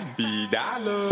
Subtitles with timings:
[0.00, 1.09] that vida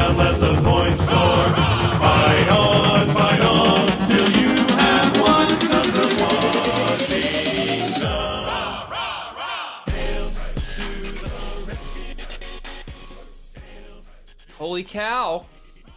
[0.00, 1.44] 'em, let the points soar.
[2.00, 7.40] Fight on, fight on, till you have won, sons of Washington.
[14.58, 15.46] Holy cow,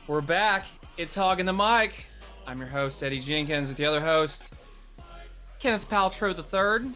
[0.08, 0.66] we're back.
[0.97, 2.05] It's Hogging the Mic.
[2.45, 4.53] I'm your host, Eddie Jenkins, with the other host,
[5.59, 6.94] Kenneth Paltrow III.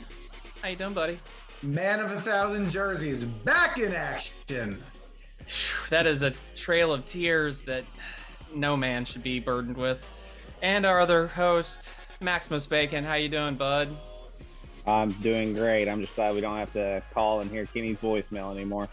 [0.62, 1.20] How you doing, buddy?
[1.64, 4.82] Man of a thousand jerseys back in action.
[5.90, 7.86] That is a trail of tears that
[8.54, 10.06] no man should be burdened with.
[10.62, 13.06] And our other host, Maximus Bacon.
[13.06, 13.96] How you doing, bud?
[14.86, 15.88] I'm doing great.
[15.88, 18.90] I'm just glad we don't have to call and hear Kenny's voicemail anymore.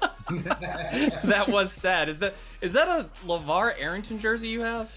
[0.30, 2.08] that was sad.
[2.08, 4.92] Is that is that a LaVar Arrington jersey you have?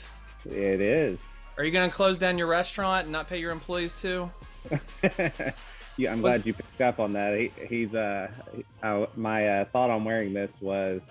[0.46, 1.20] It is.
[1.58, 4.30] Are you gonna close down your restaurant and not pay your employees too?
[5.98, 7.38] yeah, I'm Was- glad you picked up on that.
[7.40, 8.30] He, he's uh,
[8.84, 11.02] I, my uh, thought on wearing this was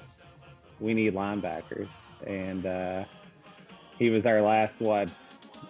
[0.79, 1.89] we need linebackers,
[2.27, 3.05] and uh,
[3.99, 5.09] he was our last what?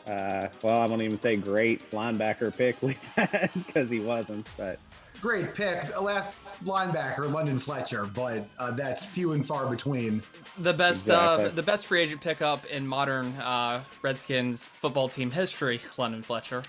[0.07, 4.79] Uh, well, I won't even say great linebacker pick we had because he wasn't, but
[5.21, 5.83] Great pick.
[5.93, 10.23] The Last linebacker, London Fletcher, but uh, that's few and far between.
[10.61, 11.45] The best, Exactly.
[11.45, 16.63] uh, the best free agent pickup in modern uh, Redskins football team history, London Fletcher.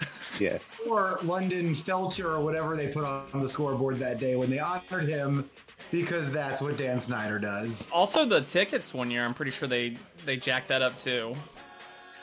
[0.40, 4.58] yes, Or London Felcher, or whatever they put on the scoreboard that day when they
[4.58, 5.48] honored him,
[5.90, 7.88] because that's what Dan Snyder does.
[7.90, 11.34] Also, the tickets one year, I'm pretty sure they they jacked that up too.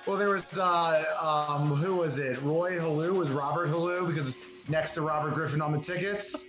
[0.06, 2.40] Well, there was, uh, um, who was it?
[2.44, 4.36] Roy Halou was Robert Halou because
[4.70, 6.46] next to Robert Griffin on the tickets.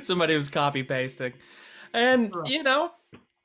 [0.06, 1.32] Somebody was copy pasting,
[1.92, 2.92] and you know,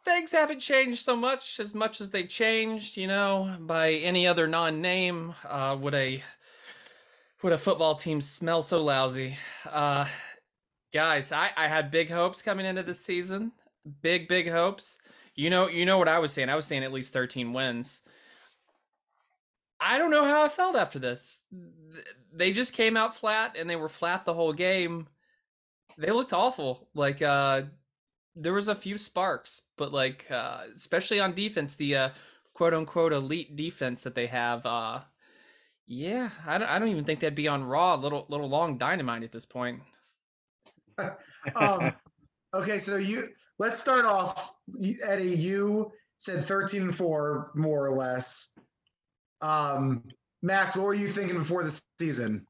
[0.06, 2.98] things haven't changed so much as much as they changed.
[2.98, 6.24] You know, by any other non-name, uh, would a
[7.42, 9.38] would a football team smell so lousy?
[9.70, 10.06] Uh,
[10.94, 13.52] guys, I I had big hopes coming into this season.
[14.02, 14.98] Big big hopes.
[15.36, 16.50] You know, you know what I was saying.
[16.50, 18.02] I was saying at least 13 wins.
[19.80, 21.44] I don't know how I felt after this.
[22.34, 25.08] They just came out flat and they were flat the whole game.
[25.98, 26.90] They looked awful.
[26.94, 27.64] Like uh
[28.40, 32.10] there was a few sparks, but like uh especially on defense, the uh
[32.54, 35.02] quote unquote elite defense that they have uh
[35.92, 39.24] yeah, I don't, I don't even think they'd be on Raw, little little long dynamite
[39.24, 39.82] at this point.
[41.56, 41.94] Um,
[42.54, 44.54] okay, so you let's start off.
[44.78, 48.50] You- Eddie, you said 13 and 4, more or less.
[49.40, 50.04] Um,
[50.42, 52.46] Max, what were you thinking before the season?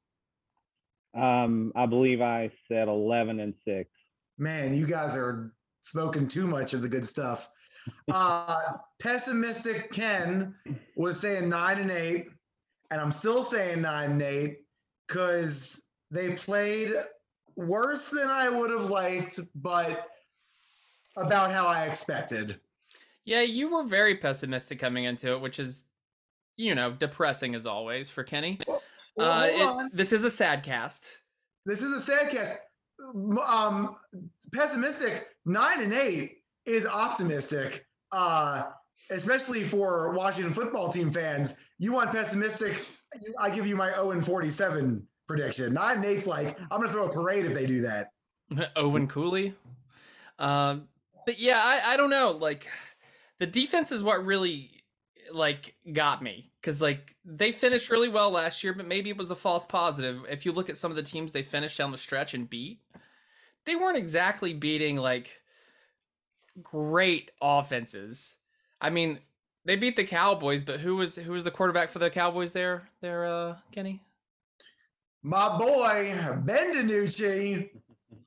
[1.15, 3.91] um, I believe I said 11 and six.
[4.39, 7.49] Man, you guys are smoking too much of the good stuff.
[8.11, 10.53] Uh, pessimistic Ken
[10.95, 12.29] was saying nine and eight,
[12.91, 14.57] and I'm still saying nine and eight
[15.07, 15.81] because
[16.11, 16.93] they played
[17.55, 20.07] worse than I would have liked, but
[21.17, 22.59] about how I expected.
[23.25, 25.85] Yeah, you were very pessimistic coming into it, which is
[26.59, 28.59] you know, depressing as always for Kenny.
[28.67, 28.81] Well,
[29.17, 31.21] uh, it- this is a sad cast.
[31.65, 32.57] This is a sad cast.
[33.47, 33.95] Um,
[34.53, 37.85] pessimistic nine and eight is optimistic.
[38.11, 38.63] Uh,
[39.11, 41.55] especially for Washington football team fans.
[41.77, 42.75] You want pessimistic?
[43.39, 45.73] I give you my 0 and 47 prediction.
[45.73, 48.09] Nine and eight's like I'm gonna throw a parade if they do that.
[48.75, 49.55] Owen Cooley.
[50.37, 50.87] Um,
[51.25, 52.31] but yeah, I, I don't know.
[52.31, 52.67] Like
[53.39, 54.71] the defense is what really
[55.31, 59.31] like got me because like they finished really well last year, but maybe it was
[59.31, 60.25] a false positive.
[60.29, 62.79] If you look at some of the teams they finished down the stretch and beat,
[63.65, 65.41] they weren't exactly beating like
[66.61, 68.35] great offenses.
[68.81, 69.19] I mean,
[69.65, 72.89] they beat the Cowboys, but who was who was the quarterback for the Cowboys there?
[73.01, 74.01] There, uh, Kenny.
[75.21, 77.69] My boy Ben DiNucci,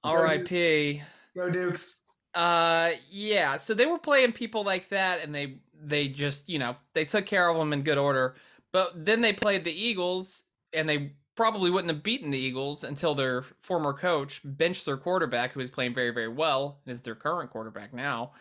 [0.05, 1.03] R.I.P.
[1.35, 2.03] go Dukes.
[2.35, 3.57] Uh, yeah.
[3.57, 7.27] So they were playing people like that, and they they just you know they took
[7.27, 8.35] care of them in good order.
[8.73, 13.15] But then they played the Eagles, and they probably wouldn't have beaten the Eagles until
[13.15, 17.15] their former coach benched their quarterback, who is playing very very well, and is their
[17.15, 18.33] current quarterback now.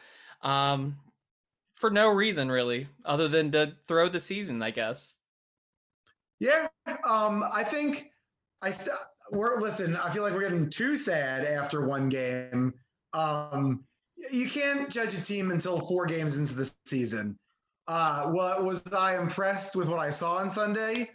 [0.42, 0.98] Um,
[1.76, 5.16] for no reason really, other than to throw the season, I guess.
[6.40, 6.68] Yeah,
[7.08, 8.12] um, I think
[8.62, 8.74] I
[9.32, 9.96] we're listen.
[9.96, 12.74] I feel like we're getting too sad after one game.
[13.14, 13.84] Um,
[14.32, 17.38] you can't judge a team until four games into the season.
[17.88, 21.10] Uh, what was I impressed with what I saw on Sunday?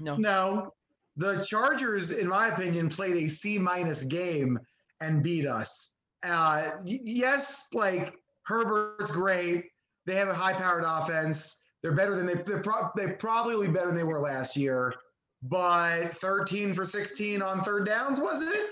[0.00, 0.16] No.
[0.16, 0.72] No.
[1.16, 4.58] The Chargers, in my opinion, played a C minus game
[5.00, 5.92] and beat us.
[6.22, 8.14] Uh, y- yes, like
[8.44, 9.66] Herbert's great.
[10.06, 11.56] They have a high powered offense.
[11.82, 14.94] They're better than they they're, pro- they're probably better than they were last year.
[15.42, 18.70] But 13 for 16 on third downs, was it?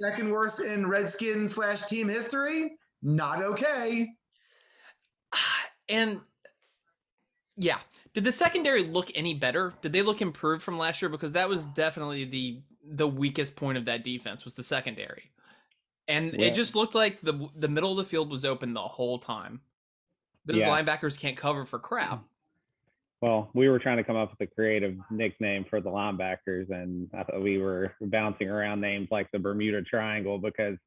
[0.00, 2.72] Second worst in Redskins slash team history.
[3.04, 4.08] Not okay.
[5.86, 6.22] And
[7.58, 7.78] yeah,
[8.14, 9.74] did the secondary look any better?
[9.82, 11.10] Did they look improved from last year?
[11.10, 15.30] Because that was definitely the the weakest point of that defense was the secondary,
[16.08, 16.46] and Yeah.
[16.46, 19.60] it just looked like the the middle of the field was open the whole time.
[20.46, 20.68] Those Yeah.
[20.68, 22.24] linebackers can't cover for crap.
[23.20, 27.10] Well, we were trying to come up with a creative nickname for the linebackers, and
[27.12, 30.78] I thought we were bouncing around names like the Bermuda Triangle because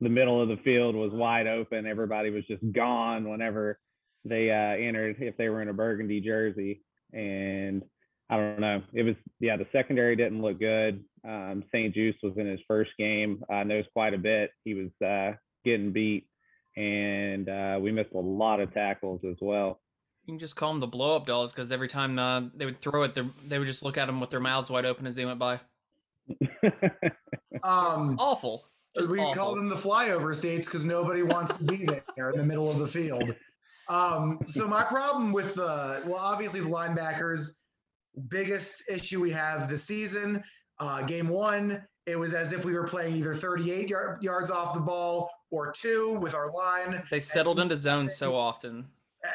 [0.00, 1.86] the middle of the field was wide open.
[1.86, 3.78] Everybody was just gone whenever
[4.24, 6.82] they uh, entered, if they were in a burgundy jersey.
[7.12, 7.82] And
[8.28, 8.82] I don't know.
[8.92, 11.04] It was, yeah, the secondary didn't look good.
[11.26, 14.50] Um, St-Juste was in his first game, uh, knows quite a bit.
[14.64, 16.28] He was uh, getting beat,
[16.76, 19.80] and uh, we missed a lot of tackles as well.
[20.26, 22.78] You can just call them the blow up dolls because every time uh, they would
[22.78, 25.14] throw it, they- they would just look at them with their mouths wide open as
[25.14, 25.60] they went by.
[27.62, 28.64] Um, Awful.
[28.96, 29.34] Just we awful.
[29.34, 32.78] call them the flyover states because nobody wants to be there in the middle of
[32.78, 33.34] the field.
[33.88, 37.52] Um, so my problem with the well, obviously the linebackers,
[38.28, 40.42] biggest issue we have this season.
[40.78, 44.74] Uh, game one, it was as if we were playing either 38 yard, yards off
[44.74, 48.86] the ball or two with our line, They settled into zones so often.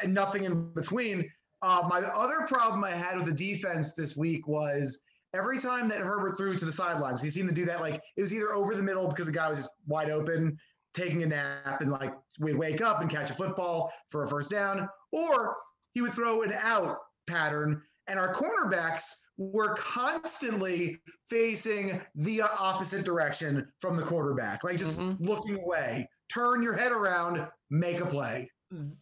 [0.02, 1.30] and nothing in between.
[1.62, 5.00] Uh, my other problem I had with the defense this week was
[5.36, 7.82] every time that Herbert threw to the sidelines, he seemed to do that.
[7.82, 10.58] Like it was either over the middle because the guy was just wide open,
[10.94, 14.50] taking a nap, and like we'd wake up and catch a football for a first
[14.52, 15.56] down, or
[15.94, 16.98] he would throw an out
[17.28, 17.82] pattern.
[18.08, 25.18] And our cornerbacks were constantly facing the opposite direction from the quarterback, like just Mhm.
[25.20, 26.10] looking away.
[26.30, 28.50] Turn your head around, make a play.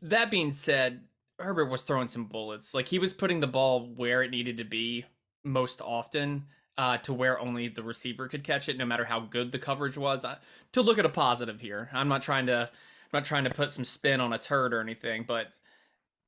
[0.02, 1.08] That being said,
[1.40, 2.74] Herbert was throwing some bullets.
[2.74, 5.06] Like he was putting the ball where it needed to be
[5.44, 6.46] most often,
[6.78, 9.98] uh, to where only the receiver could catch it, no matter how good the coverage
[9.98, 10.26] was.
[10.26, 10.38] Uh,
[10.72, 13.72] to look at a positive here, I'm not trying to, I'm not trying to put
[13.72, 15.48] some spin on a turd or anything, but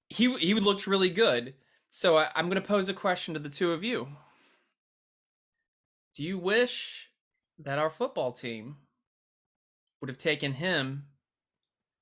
[0.09, 1.53] he he looked really good.
[1.89, 4.09] So I, I'm going to pose a question to the two of you.
[6.13, 7.09] Do you wish
[7.57, 8.77] that our football team
[9.99, 11.05] would have taken him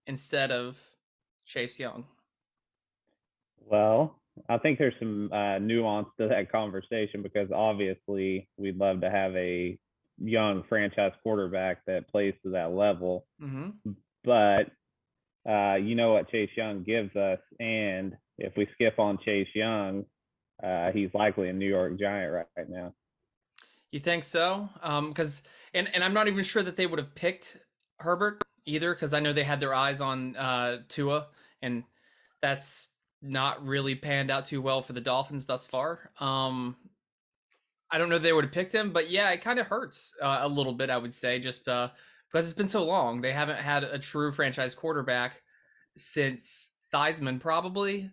[0.06, 0.82] instead of
[1.46, 2.06] Chase Young?
[3.60, 4.20] Well,
[4.50, 9.36] I think there's some uh, nuance to that conversation because obviously we'd love to have
[9.36, 9.78] a
[10.18, 13.26] young franchise quarterback that plays to that level.
[13.42, 13.92] Mm-hmm.
[14.24, 14.72] But
[15.50, 20.06] uh, you know what Chase Young gives us, and if we skip on Chase Young,
[20.64, 22.94] uh, he's likely a New York Giant right, right now.
[23.92, 24.70] You think so?
[24.82, 25.44] Because
[25.74, 27.58] and and I'm not even sure that they would have picked
[28.00, 31.28] Herbert either, because I know they had their eyes on uh, Tua,
[31.62, 31.84] and
[32.42, 32.88] that's
[33.24, 36.12] not really panned out too well for the Dolphins thus far.
[36.20, 36.76] Um,
[37.90, 40.40] I don't know they would have picked him, but yeah, it kind of hurts uh,
[40.42, 40.90] a little bit.
[40.90, 41.90] I would say just uh,
[42.32, 43.22] because it's been so long.
[43.22, 45.42] They haven't had a true franchise quarterback
[45.96, 48.12] since Theismann, probably.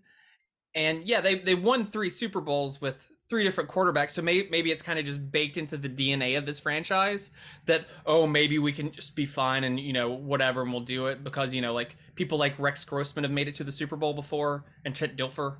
[0.74, 4.10] And yeah, they they won three Super Bowls with three different quarterbacks.
[4.10, 7.30] So maybe maybe it's kind of just baked into the DNA of this franchise
[7.64, 11.06] that oh maybe we can just be fine and you know whatever and we'll do
[11.06, 13.96] it because you know like people like Rex Grossman have made it to the Super
[13.96, 15.56] Bowl before and Trent Dilfer,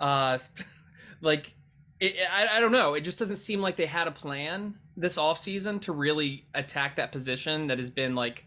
[0.00, 0.38] uh,
[1.22, 1.54] like
[2.00, 2.94] it, I I don't know.
[2.94, 7.12] It just doesn't seem like they had a plan this offseason to really attack that
[7.12, 8.46] position that has been like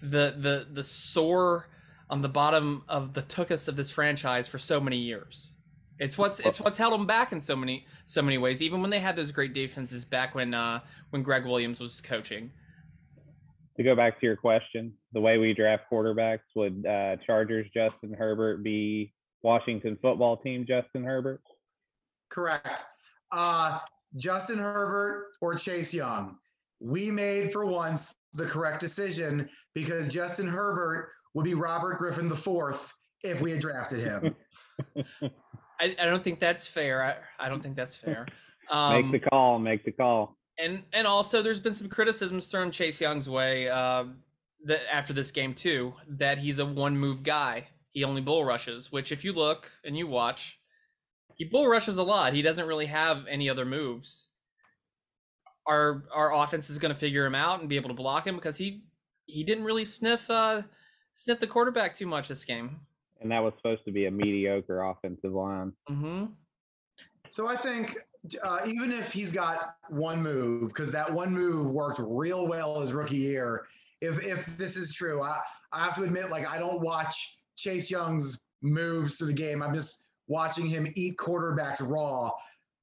[0.00, 1.68] the the the sore
[2.08, 5.54] on the bottom of the tuchus of this franchise for so many years.
[5.98, 8.60] It's what's it's what's held them back in so many so many ways.
[8.60, 12.50] Even when they had those great defenses back when uh, when Gregg Williams was coaching.
[13.76, 18.14] To go back to your question, the way we draft quarterbacks, would uh, Chargers Justin
[18.14, 19.12] Herbert be
[19.42, 21.42] Washington football team Justin Herbert?
[22.30, 22.84] Correct.
[23.32, 23.78] Uh,
[24.16, 26.36] Justin Herbert or Chase Young.
[26.80, 32.36] We made for once the correct decision because Justin Herbert would be Robert Griffin the
[32.36, 32.92] fourth
[33.24, 34.36] if we had drafted him.
[35.80, 37.02] I, I don't think that's fair.
[37.02, 38.26] I, I don't think that's fair.
[38.70, 39.58] Um, make the call.
[39.58, 40.36] Make the call.
[40.58, 44.04] and and also there's been some criticisms thrown Chase Young's way uh,
[44.64, 47.68] that after this game too that he's a one move guy.
[47.92, 50.58] He only bull rushes, which if you look and you watch,
[51.34, 52.34] he bull rushes a lot.
[52.34, 54.30] He doesn't really have any other moves.
[55.66, 58.36] Our our offense is going to figure him out and be able to block him
[58.36, 58.82] because he
[59.26, 60.62] he didn't really sniff uh,
[61.14, 62.80] sniffed the quarterback too much this game.
[63.20, 65.72] And that was supposed to be a mediocre offensive line.
[65.88, 66.26] Mm-hmm.
[67.30, 67.96] So I think
[68.42, 72.92] uh, even if he's got one move, because that one move worked real well his
[72.92, 73.66] rookie year.
[74.00, 75.40] If if this is true, I,
[75.72, 79.62] I have to admit, like I don't watch Chase Young's moves to the game.
[79.62, 82.30] I'm just watching him eat quarterbacks raw.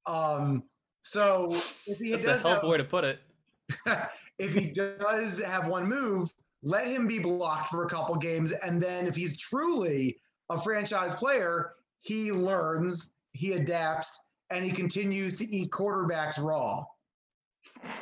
[0.06, 0.64] Um,
[1.02, 1.50] so
[1.86, 3.20] if he That's a does hell of way to put it.
[4.40, 8.82] if he does have one move, let him be blocked for a couple games, and
[8.82, 10.18] then if he's truly
[10.54, 14.20] a franchise player, he learns, he adapts,
[14.50, 16.84] and he continues to eat quarterbacks raw.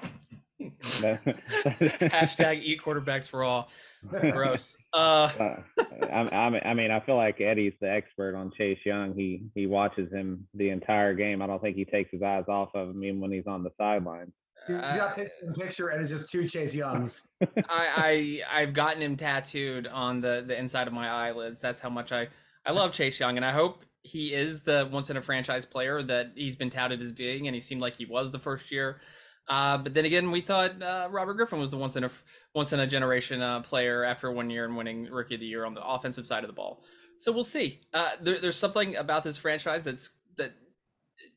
[0.81, 3.69] Hashtag eat quarterbacks for all.
[4.09, 4.75] Gross.
[4.93, 5.29] Uh,
[6.03, 9.13] I, I, I mean, I feel like Eddie's the expert on Chase Young.
[9.13, 11.41] He he watches him the entire game.
[11.41, 13.71] I don't think he takes his eyes off of him even when he's on the
[13.77, 14.31] sideline.
[14.67, 17.27] He's got I- picture picture, and it's just two Chase Youngs.
[17.41, 21.59] I, I I've gotten him tattooed on the the inside of my eyelids.
[21.59, 22.27] That's how much I
[22.65, 26.01] I love Chase Young, and I hope he is the once in a franchise player
[26.03, 29.01] that he's been touted as being, and he seemed like he was the first year.
[29.47, 32.11] Uh, but then again, we thought uh, Robert Griffin was the once in a
[32.53, 35.65] once in a generation uh, player after one year and winning Rookie of the Year
[35.65, 36.83] on the offensive side of the ball.
[37.17, 37.81] So we'll see.
[37.93, 40.53] Uh, there, there's something about this franchise that's that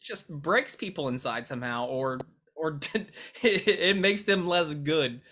[0.02, 2.18] just breaks people inside somehow, or
[2.54, 2.78] or
[3.42, 5.22] it makes them less good.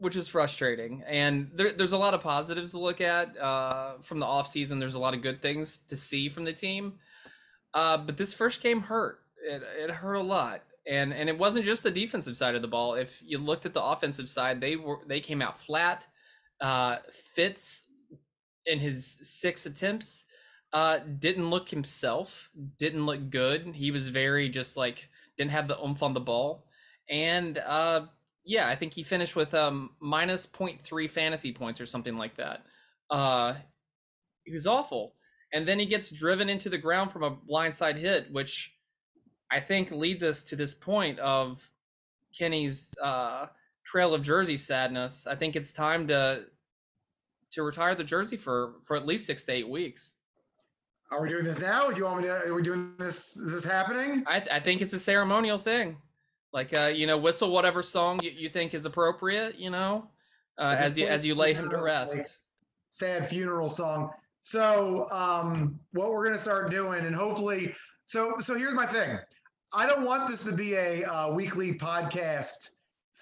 [0.00, 1.02] Which is frustrating.
[1.06, 4.78] And there, there's a lot of positives to look at uh, from the offseason.
[4.78, 6.94] There's a lot of good things to see from the team.
[7.74, 9.20] Uh, but this first game hurt.
[9.44, 10.62] It, it hurt a lot.
[10.86, 12.94] And and it wasn't just the defensive side of the ball.
[12.94, 16.06] If you looked at the offensive side, they were they came out flat.
[16.60, 16.98] Uh,
[17.34, 17.82] Fitz
[18.64, 20.24] in his six attempts
[20.72, 22.50] uh, didn't look himself.
[22.78, 23.74] Didn't look good.
[23.74, 26.66] He was very just like didn't have the oomph on the ball.
[27.08, 28.06] And uh,
[28.48, 32.64] yeah, I think he finished with um minus 0.3 fantasy points or something like that.
[33.10, 33.54] Uh
[34.44, 35.14] he was awful.
[35.52, 38.74] And then he gets driven into the ground from a blindside hit, which
[39.50, 41.70] I think leads us to this point of
[42.36, 43.46] Kenny's uh
[43.84, 45.26] trail of jersey sadness.
[45.26, 46.44] I think it's time to
[47.50, 50.16] to retire the jersey for for at least 6 to 8 weeks.
[51.10, 51.90] Are we doing this now?
[51.90, 52.48] Do you want me to?
[52.48, 53.36] Are we doing this?
[53.36, 54.24] Is this happening?
[54.26, 55.98] I I think it's a ceremonial thing.
[56.52, 60.08] Like uh you know whistle whatever song you, you think is appropriate, you know,
[60.58, 62.38] uh, as you as you lay him to rest.
[62.90, 64.10] sad funeral song.
[64.42, 67.74] So um, what we're gonna start doing, and hopefully,
[68.06, 69.18] so so here's my thing.
[69.74, 72.70] I don't want this to be a uh, weekly podcast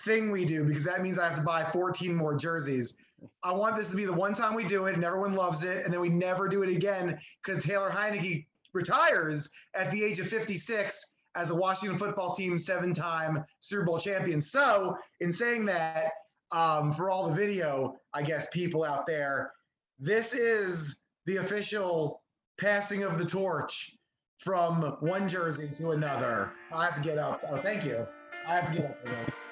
[0.05, 2.95] thing we do because that means I have to buy 14 more jerseys.
[3.43, 5.85] I want this to be the one time we do it and everyone loves it,
[5.85, 10.29] and then we never do it again because Taylor Heinicke retires at the age of
[10.29, 14.41] 56 as a Washington football team seven-time Super Bowl champion.
[14.41, 16.13] So, in saying that,
[16.53, 19.53] um, for all the video, I guess people out there,
[19.99, 22.23] this is the official
[22.59, 23.93] passing of the torch
[24.39, 26.53] from one jersey to another.
[26.73, 27.43] I have to get up.
[27.49, 28.07] Oh, thank you.
[28.47, 29.45] I have to get up for this.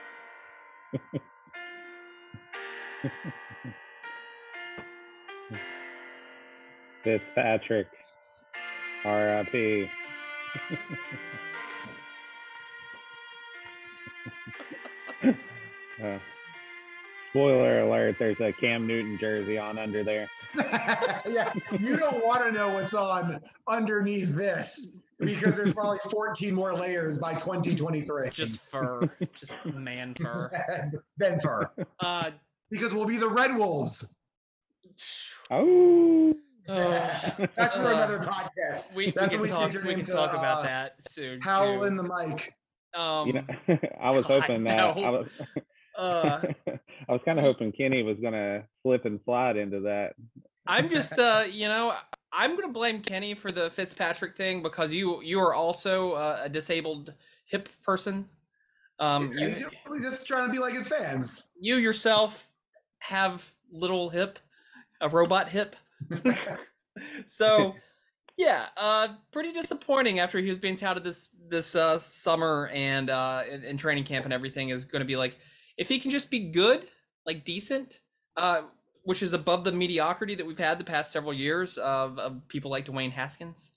[7.03, 7.89] Fitzpatrick,
[9.05, 9.91] R.I.P.
[16.03, 16.19] Uh,
[17.31, 20.29] spoiler alert: There's a Cam Newton jersey on under there.
[20.57, 26.75] yeah, you don't want to know what's on underneath this because there's probably 14 more
[26.75, 28.31] layers by 2023.
[28.31, 30.51] Just fur, just man fur.
[31.17, 31.71] then fur.
[32.01, 32.31] Uh,
[32.71, 34.15] Because we'll be the Red Wolves.
[35.51, 36.35] Oh,
[36.69, 38.93] uh, That's for Uh, another podcast.
[38.95, 39.73] we, we can talk.
[39.75, 41.41] We name can to, talk about uh, that soon.
[41.41, 41.85] Howl too.
[41.85, 42.55] in the mic.
[42.95, 43.45] Um, you know,
[44.01, 45.29] I was God, hoping that I was.
[45.99, 46.41] uh,
[47.09, 50.15] I was kind of hoping Kenny was gonna slip and slide into that.
[50.67, 51.95] I'm just, uh, you know,
[52.33, 56.49] I'm gonna blame Kenny for the Fitzpatrick thing because you you are also uh, a
[56.49, 57.13] disabled
[57.47, 58.29] hip person.
[58.99, 61.49] Um, you He's he's just trying to be like his fans.
[61.59, 62.47] you yourself
[63.01, 64.39] have little hip,
[65.01, 65.77] a robot hip.
[67.27, 67.75] so
[68.37, 73.43] yeah uh pretty disappointing after he was being touted this this uh summer and uh
[73.51, 75.37] in, in training camp and everything is going to be like
[75.77, 76.87] if he can just be good
[77.27, 78.01] like decent
[78.37, 78.63] uh
[79.05, 82.71] which is above the mediocrity that we've had the past several years of, of people
[82.71, 83.73] like Dwayne Haskins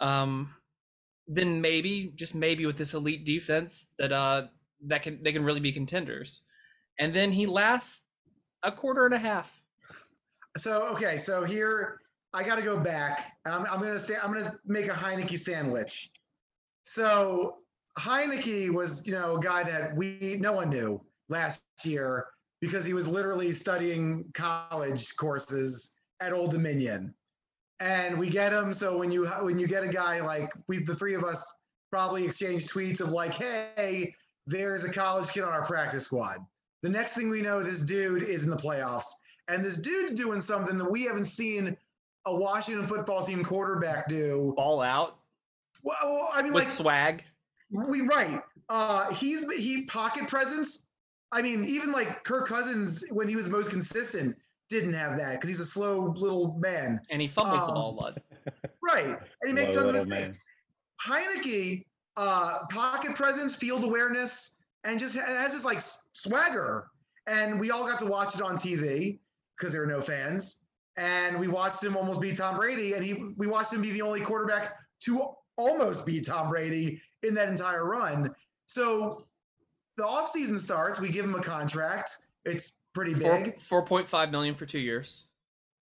[0.00, 0.54] um
[1.26, 4.46] then maybe just maybe with this elite defense that uh
[4.86, 6.42] that can they can really be contenders.
[6.98, 8.04] And then he lasts
[8.62, 9.62] a quarter and a half.
[10.56, 12.00] So okay, so here
[12.32, 15.38] I got to go back, and I'm, I'm gonna say I'm gonna make a Heinicke
[15.38, 16.10] sandwich.
[16.82, 17.56] So
[17.98, 22.26] Heinicke was, you know, a guy that we no one knew last year.
[22.60, 27.14] because he was literally studying college courses at Old Dominion.
[27.80, 28.74] And we get him.
[28.74, 31.54] So when you when you get a guy like we, the three of us
[31.90, 34.14] probably exchange tweets of like, "Hey,
[34.46, 36.38] there's a college kid on our practice squad."
[36.82, 39.08] The next thing we know, this dude is in the playoffs,
[39.48, 41.74] and this dude's doing something that we haven't seen
[42.26, 44.52] a Washington football team quarterback do.
[44.56, 45.18] Ball out
[45.82, 47.24] Well, I mean, with like swag.
[47.70, 48.42] we right.
[48.68, 50.84] Uh, he's he pocket presence.
[51.32, 54.36] I mean, even like Kirk Cousins when he was most consistent
[54.68, 57.00] didn't have that because he's a slow little man.
[57.10, 58.18] And he fumbles the Um, ball a lot.
[58.82, 60.38] Right, and he makes Slow tons of mistakes.
[61.04, 61.84] Heinicke,
[62.16, 65.80] uh, pocket presence, field awareness, and just has this like
[66.12, 66.88] swagger.
[67.26, 69.18] And we all got to watch it on TV
[69.58, 70.62] because there were no fans.
[70.96, 74.02] And we watched him almost beat Tom Brady, and he we watched him be the
[74.02, 78.34] only quarterback to almost beat Tom Brady in that entire run.
[78.66, 79.26] So
[79.96, 82.18] the offseason starts, we give him a contract.
[82.44, 83.58] It's pretty big.
[83.58, 85.26] 4.5 million for two years.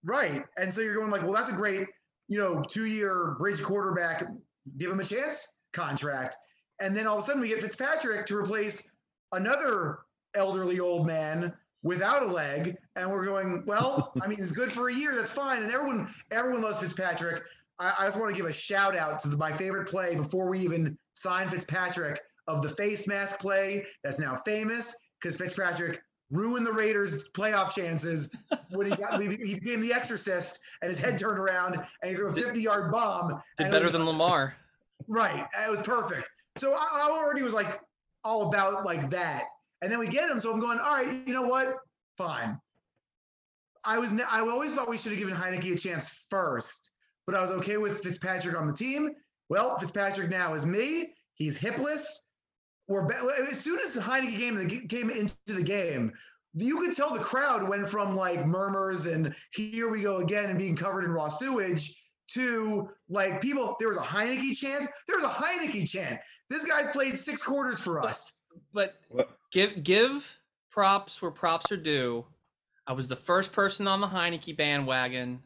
[0.04, 0.44] Right.
[0.56, 1.88] And so you're going like, well, that's a great,
[2.28, 4.28] you know, two-year bridge quarterback,
[4.76, 6.36] give him a chance contract.
[6.80, 8.88] And then all of a sudden we get Fitzpatrick to replace
[9.32, 10.00] another
[10.34, 11.52] elderly old man
[11.84, 12.76] without a leg.
[12.96, 15.14] And we're going, well, I mean, it's good for a year.
[15.14, 15.62] That's fine.
[15.62, 17.44] And everyone, everyone loves Fitzpatrick.
[17.78, 20.48] I, I just want to give a shout out to the, my favorite play before
[20.50, 26.66] we even signed Fitzpatrick of the face mask play that's now famous because Fitzpatrick ruined
[26.66, 28.30] the Raiders' playoff chances
[28.70, 32.16] when he got he he became the Exorcist and his head turned around and he
[32.16, 33.40] threw a 50 yard bomb.
[33.56, 34.56] Did better was- than Lamar.
[35.06, 35.46] Right.
[35.66, 36.28] It was perfect.
[36.56, 37.80] So I, I already was like
[38.24, 39.44] all about like that.
[39.84, 40.40] And then we get him.
[40.40, 41.76] So I'm going, all right, you know what?
[42.16, 42.58] Fine.
[43.84, 46.92] I was, ne- I always thought we should have given Heinicke a chance first,
[47.26, 49.10] but I was okay with Fitzpatrick on the team.
[49.50, 51.12] Well, Fitzpatrick now is me.
[51.34, 52.06] He's hipless.
[52.88, 53.14] We're be-
[53.52, 56.12] as soon as Heinicke came, came into the game,
[56.54, 60.58] you could tell the crowd went from like murmurs and here we go again and
[60.58, 61.94] being covered in raw sewage
[62.28, 63.76] to like people.
[63.78, 64.88] There was a Heinicke chant.
[65.08, 66.20] There was a Heinicke chant.
[66.48, 68.32] This guy's played six quarters for us.
[68.72, 70.36] But What- give give
[70.70, 72.26] props where props are due.
[72.86, 75.40] I was the first person on the Heinicke bandwagon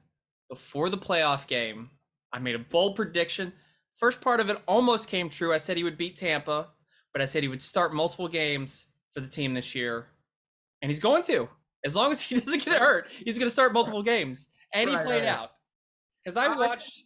[0.49, 1.91] before the playoff game.
[2.33, 3.53] I made a bold prediction.
[3.97, 5.53] First part of it almost came true.
[5.53, 6.69] I said he would beat Tampa,
[7.13, 10.07] but I said he would start multiple games for the team this year.
[10.83, 11.49] And he's going to.
[11.85, 14.49] As long as he doesn't get hurt, he's going to start multiple games.
[14.73, 15.29] And he Right, played right.
[15.29, 15.51] out.
[16.25, 17.05] Because I I- watched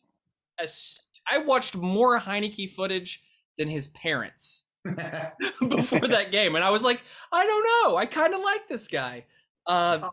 [0.59, 3.23] a s- I watched more Heinicke footage
[3.59, 4.65] than his parents
[5.69, 8.89] before that game, and I was like, I don't know, I kind of like this
[8.89, 9.25] guy.
[9.67, 10.11] Uh,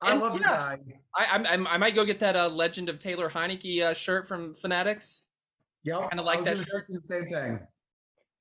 [0.00, 0.46] I And love the yeah.
[0.46, 0.78] guy.
[1.16, 4.54] I, I'm, I'm, might go get that uh, Legend of Taylor Heinicke uh, shirt from
[4.54, 5.24] Fanatics.
[5.84, 6.10] Yep.
[6.10, 6.86] Kinda like I was that shirt.
[6.88, 7.60] the same thing.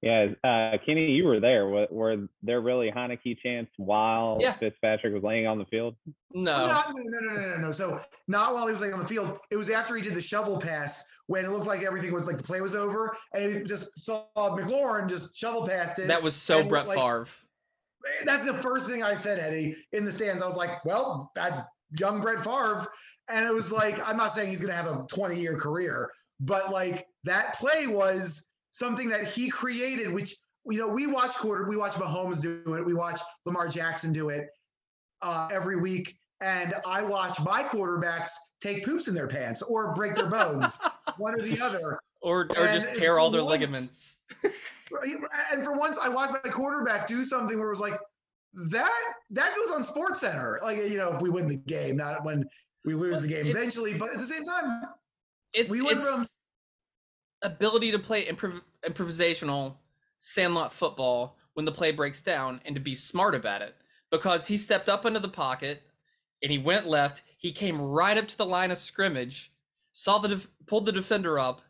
[0.01, 1.67] Yeah, uh, Kenny, you were there.
[1.67, 4.53] Were, were there really Heinicke chants while Yeah.
[4.53, 5.95] Fitzpatrick was laying on the field?
[6.33, 7.71] No, No, no, no, no, no, no, no.
[7.71, 9.39] So not while he was like on the field.
[9.51, 12.37] It was after he did the shovel pass when it looked like everything was like
[12.37, 16.07] the play was over, and he just saw McLaurin just shovel passed it.
[16.07, 17.27] that was so Brett like, Favre.
[18.25, 20.41] That's the first thing I said, Eddie, in the stands.
[20.41, 21.59] I was like, well, that's
[21.99, 22.87] young Brett Favre.
[23.29, 26.09] And it was like, I'm not saying he's going to have a 20 year career,
[26.39, 31.67] but like that play was something that he created, which, you know, we watch quarter,
[31.67, 34.47] we watch Mahomes do it, we watch Lamar Jackson do it
[35.21, 36.15] uh, every week.
[36.41, 38.31] And I watch my quarterbacks
[38.61, 40.79] take poops in their pants or break their bones,
[41.17, 41.99] one or the other.
[42.21, 44.17] Or, or and just tear all their once- ligaments.
[45.53, 47.97] And for once, I watched my quarterback do something where it was like,
[48.71, 48.91] that
[49.29, 50.59] that goes on Sports Center.
[50.61, 52.43] Like you know, if we win the game, not when
[52.83, 53.93] we lose the game it's- eventually.
[53.93, 54.81] But at the same time,
[55.53, 56.25] It's we went it's from-
[57.41, 59.75] ability to play improv- improvisational
[60.19, 63.75] sandlot football when the play breaks down and to be smart about it
[64.11, 65.83] because he stepped up into the pocket
[66.41, 67.23] and he went left.
[67.37, 69.51] He came right up to the line of scrimmage,
[69.93, 71.61] saw the def- pulled the defender up,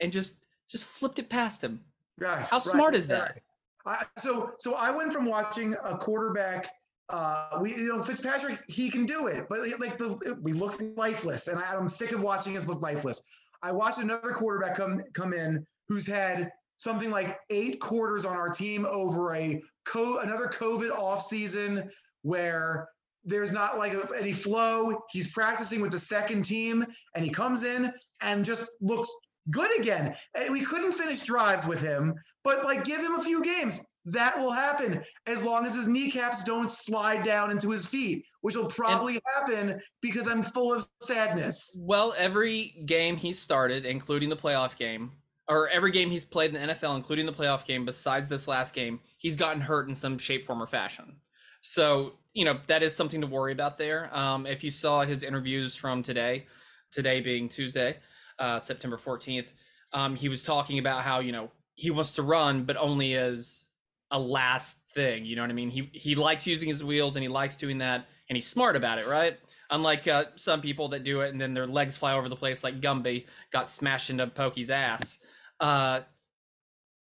[0.00, 1.80] and just just flipped it past him.
[2.18, 3.34] right, How right, smart is right.
[3.34, 3.42] that?
[3.86, 6.68] I, so so I went from watching a quarterback.
[7.08, 11.48] Uh, we you know Fitzpatrick he can do it, but like the we look lifeless,
[11.48, 13.22] and I, I'm sick of watching us look lifeless.
[13.62, 18.48] I watched another quarterback come come in who's had something like eight quarters on our
[18.48, 21.90] team over a co another COVID off season
[22.22, 22.88] where
[23.24, 25.02] there's not like any flow.
[25.10, 27.92] He's practicing with the second team, and he comes in
[28.22, 29.12] and just looks
[29.50, 30.14] good again.
[30.34, 33.80] And we couldn't finish drives with him, but like give him a few games.
[34.06, 38.56] That will happen as long as his kneecaps don't slide down into his feet, which
[38.56, 41.78] will probably happen because I'm full of sadness.
[41.82, 45.12] Well, every game he started, including the playoff game,
[45.48, 48.74] or every game he's played in the NFL, including the playoff game, besides this last
[48.74, 51.16] game, he's gotten hurt in some shape, form, or fashion.
[51.60, 54.14] So, you know, that is something to worry about there.
[54.16, 56.46] Um, if you saw his interviews from today,
[56.90, 57.98] today being Tuesday,
[58.38, 59.48] uh, September 14th,
[59.92, 63.64] um, he was talking about how, you know, he wants to run, but only as
[64.10, 65.24] a last thing.
[65.24, 65.70] You know what I mean?
[65.70, 68.98] He he likes using his wheels and he likes doing that and he's smart about
[68.98, 69.38] it, right?
[69.70, 72.64] Unlike uh, some people that do it and then their legs fly over the place
[72.64, 75.20] like Gumby got smashed into Pokey's ass.
[75.60, 76.00] Uh,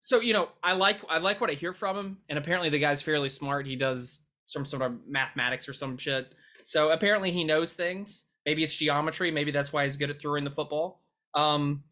[0.02, 2.80] so you know, I like I like what I hear from him, and apparently the
[2.80, 3.66] guy's fairly smart.
[3.66, 6.34] He does some sort of mathematics or some shit.
[6.64, 8.26] So apparently he knows things.
[8.46, 9.32] Maybe it's geometry.
[9.32, 11.00] Maybe that's why he's good at throwing the football.
[11.34, 11.84] Um,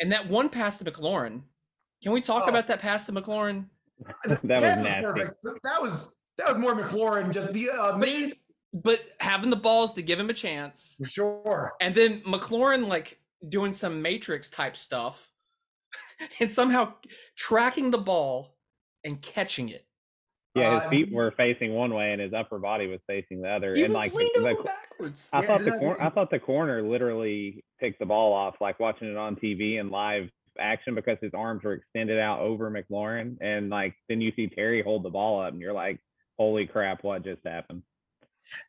[0.00, 1.42] and that one pass to McLaurin.
[2.02, 2.48] Can we talk Oh.
[2.48, 3.66] about that pass to McLaurin?
[4.26, 5.06] That was nasty.
[5.06, 5.36] perfect.
[5.42, 7.32] but That was that was more McLaurin.
[7.32, 8.32] Just the uh, But, main
[8.74, 11.72] but having the balls to give him a chance, sure.
[11.80, 15.30] and then McLaurin like doing some Matrix type stuff,
[16.40, 16.94] and somehow
[17.36, 18.56] tracking the ball
[19.04, 19.84] and catching it.
[20.54, 23.40] Yeah, his Uh, feet he- were facing one way and his upper body was facing
[23.42, 23.74] the other.
[23.74, 25.28] He and was like leaned the, over the, backwards.
[25.32, 28.78] I Yeah, thought the cor- I thought the corner literally picked the ball off, like
[28.80, 33.36] watching it on TV and live action because his arms were extended out over McLaurin,
[33.40, 36.00] and like then you see Terry hold the ball up, and you're like,
[36.38, 37.82] "Holy crap, what just happened?"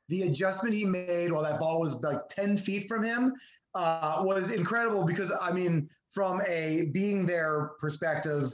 [0.09, 3.33] the adjustment he made while that ball was like 10 feet from him
[3.75, 8.53] uh, was incredible because I mean, from a being there perspective,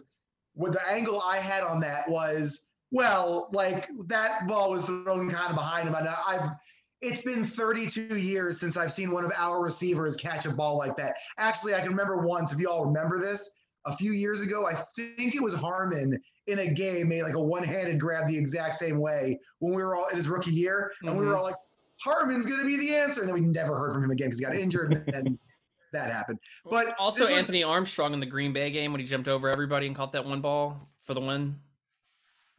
[0.55, 5.49] with the angle I had on that was, well, like that ball was thrown kind
[5.49, 5.95] of behind him.
[5.95, 6.51] And I've,
[7.01, 10.95] it's been 32 years since I've seen one of our receivers catch a ball like
[10.97, 11.15] that.
[11.37, 13.49] Actually, I can remember once, if you all remember this,
[13.85, 17.41] a few years ago, I think it was Harmon in a game made like a
[17.41, 21.17] one-handed grab the exact same way when we were all in his rookie year, and
[21.17, 21.37] we were Mhm.
[21.37, 21.55] all like,
[22.03, 24.39] Harmon's going to be the answer, and then we never heard from him again because
[24.39, 25.39] he got injured, and then
[25.93, 26.39] that happened.
[26.65, 29.49] But also this was- Anthony Armstrong in the Green Bay game when he jumped over
[29.49, 31.55] everybody and caught that one ball for the win.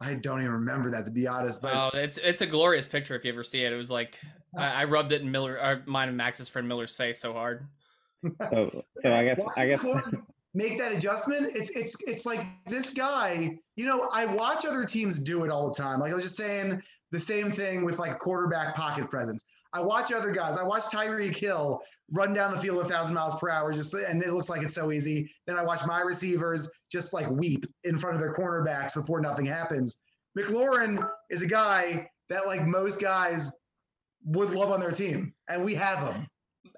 [0.01, 1.61] I don't even remember that to be honest.
[1.61, 3.71] But oh, it's it's a glorious picture if you ever see it.
[3.71, 4.19] It was like
[4.57, 7.67] I, I rubbed it in Miller, or mine and Max's friend Miller's face so hard.
[8.23, 9.85] Oh, so, so I guess why I guess
[10.53, 11.55] make that adjustment.
[11.55, 13.57] It's it's it's like this guy.
[13.75, 15.99] You know, I watch other teams do it all the time.
[15.99, 19.43] Like I was just saying, the same thing with like quarterback pocket presence.
[19.73, 20.57] I watch other guys.
[20.57, 21.81] I watch Tyreek Hill
[22.11, 24.75] run down the field a thousand miles per hour, just and it looks like it's
[24.75, 25.31] so easy.
[25.47, 29.45] Then I watch my receivers just like weep in front of their cornerbacks before nothing
[29.45, 29.99] happens.
[30.37, 33.51] McLaurin is a guy that like most guys
[34.25, 36.27] would love on their team, and we have him.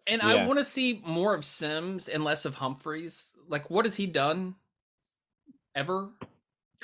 [0.05, 3.33] And I want to see more of Sims and less of Humphries.
[3.47, 4.55] Like, what has he done
[5.75, 6.09] ever?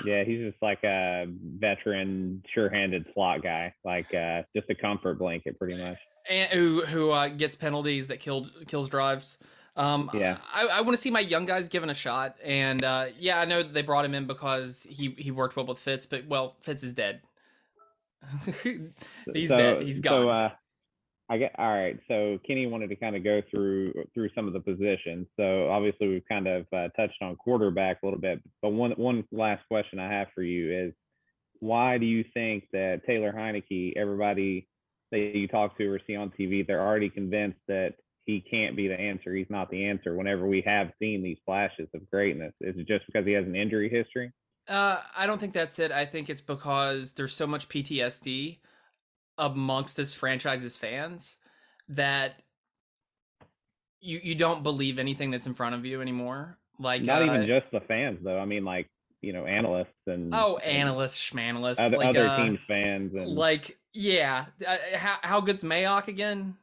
[0.06, 5.58] Yeah, he's just like a veteran, sure-handed slot guy, like uh, just a comfort blanket,
[5.58, 5.98] pretty much.
[6.30, 9.38] And who who uh, gets penalties that killed kills drives.
[9.76, 10.38] Um, Yeah.
[10.54, 12.36] I, I want to see my young guys given a shot.
[12.44, 15.66] And uh, yeah, I know that they brought him in because he he worked well
[15.66, 17.22] with Fitz, but well, Fitz is dead.
[19.34, 19.82] He's so, dead.
[19.84, 20.24] He's gone.
[20.24, 20.50] So, uh,
[21.30, 22.00] I get all right.
[22.08, 25.28] So Kenny wanted to kind of go through through some of the positions.
[25.38, 29.24] So obviously we've kind of uh, touched on quarterback a little bit, but one one
[29.32, 30.94] last question I have for you is,
[31.60, 34.68] why do you think that Taylor Heinicke, everybody
[35.12, 37.94] that you talk to or see on TV, they're already convinced that
[38.26, 39.34] he can't be the answer.
[39.34, 40.16] He's not the answer.
[40.16, 43.56] Whenever we have seen these flashes of greatness, is it just because he has an
[43.56, 44.32] injury history?
[44.68, 45.92] Uh, I don't think that's it.
[45.92, 48.60] I think it's because there's so much PTSD
[49.40, 51.38] amongst this franchise's fans
[51.88, 52.42] that
[54.02, 56.58] you you don't believe anything that's in front of you anymore.
[56.80, 58.38] Like Not uh, even just the fans, though.
[58.38, 58.88] I mean, like
[59.22, 63.36] you know, analysts and oh, and analysts, schmanalysts, other, like other uh, teams fans and
[63.36, 64.46] like yeah.
[64.66, 66.56] Uh, how how good's Mayock again?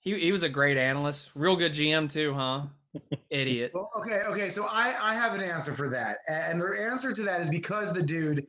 [0.00, 2.62] He he was a great analyst, real good GM too, huh?
[3.30, 3.72] Idiot.
[3.74, 4.50] Well, okay, okay.
[4.50, 7.92] So I I have an answer for that, and the answer to that is because
[7.92, 8.46] the dude,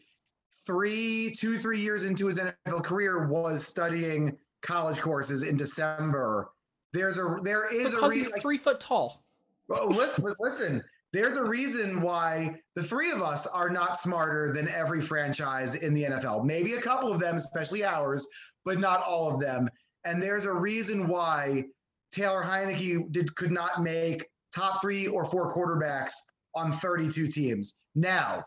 [0.66, 6.50] three, two, three years into his NFL career, was studying college courses in December.
[6.94, 8.42] There's a there is a Because he's reason.
[8.42, 9.24] three foot tall.
[9.70, 10.84] Oh, listen, listen.
[11.14, 15.94] There's a reason why the three of us are not smarter than every franchise in
[15.94, 16.44] the NFL.
[16.44, 18.28] Maybe a couple of them, especially ours,
[18.66, 19.70] but not all of them.
[20.04, 21.64] And there's a reason why
[22.12, 26.14] Taylor Heinicke did could not make top three or four quarterbacks
[26.56, 27.76] on 32 teams.
[27.96, 28.44] Now,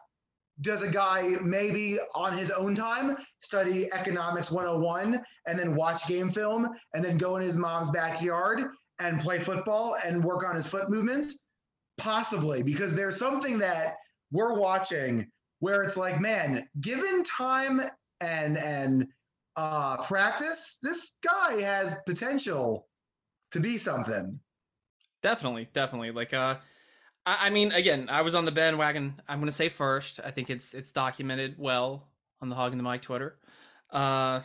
[0.60, 6.28] does a guy maybe on his own time study economics 101 and then watch game
[6.28, 10.66] film and then go in his mom's backyard and play football and work on his
[10.66, 11.38] foot movements?
[11.98, 13.96] Possibly, because there's something that
[14.32, 15.26] we're watching
[15.58, 17.82] where it's like, man, given time
[18.20, 19.06] and and
[19.56, 22.86] uh, practice, this guy has potential
[23.50, 24.38] to be something.
[25.22, 26.12] Definitely, definitely.
[26.12, 26.56] Like, uh,
[27.26, 29.20] I, I mean, again, I was on the bandwagon.
[29.28, 30.20] I'm gonna say first.
[30.24, 32.08] I think it's it's documented well
[32.40, 33.38] on the Hogging the Mic Twitter.
[33.90, 34.40] Uh,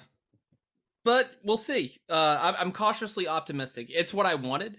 [1.03, 1.97] but we'll see.
[2.09, 3.91] Uh, I'm, cautiously optimistic.
[3.93, 4.77] It's what I wanted.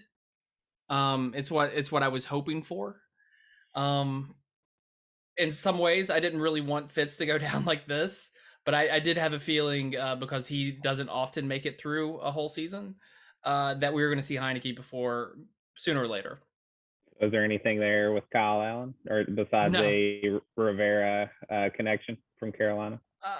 [0.89, 2.97] Um, it's what it's what I was hoping for.
[3.75, 4.35] Um,
[5.37, 8.29] in some ways, I didn't really want Fitz to go down like this,
[8.65, 12.17] but I, I did have a feeling uh, because he doesn't often make it through
[12.17, 12.95] a whole season
[13.45, 15.37] uh, that we were going to see Heinicke before
[15.75, 16.39] sooner or later.
[17.21, 19.81] Was there anything there with Kyle Allen, or besides No.
[19.81, 22.99] a Rivera uh, connection from Carolina?
[23.23, 23.35] Uh,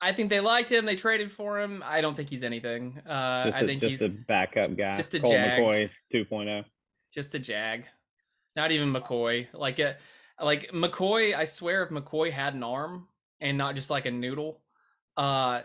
[0.00, 0.84] I think they liked him.
[0.84, 1.82] They traded for him.
[1.86, 3.00] I don't think he's anything.
[3.06, 4.94] Uh, Just, I think just he's a backup guy.
[4.96, 5.60] just a Colt jag.
[5.60, 6.16] McCoy oh.
[6.16, 6.64] 2.0.
[7.14, 7.84] just a jag.
[8.56, 9.46] Not even McCoy.
[9.52, 9.96] Like a
[10.40, 11.36] like McCoy.
[11.36, 13.06] I swear, if McCoy had an arm
[13.40, 14.60] and not just like a noodle,
[15.16, 15.62] uh,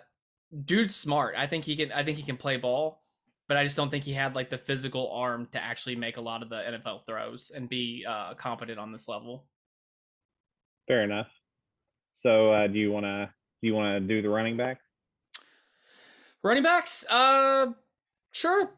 [0.63, 1.33] dude's smart.
[1.35, 1.91] I think he can.
[1.91, 3.01] I think he can play ball,
[3.47, 6.21] but I just don't think he had like the physical arm to actually make a
[6.21, 9.45] lot of the NFL throws and be uh, competent on this level.
[10.87, 11.27] Fair enough.
[12.23, 13.29] So, uh, do you want to
[13.61, 14.79] do you want to do the running back?
[16.43, 17.67] Running backs, uh,
[18.31, 18.71] sure,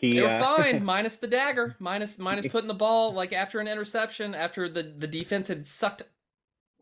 [0.00, 3.60] He, they were uh, fine, minus the dagger, minus minus putting the ball like after
[3.60, 6.02] an interception, after the the defense had sucked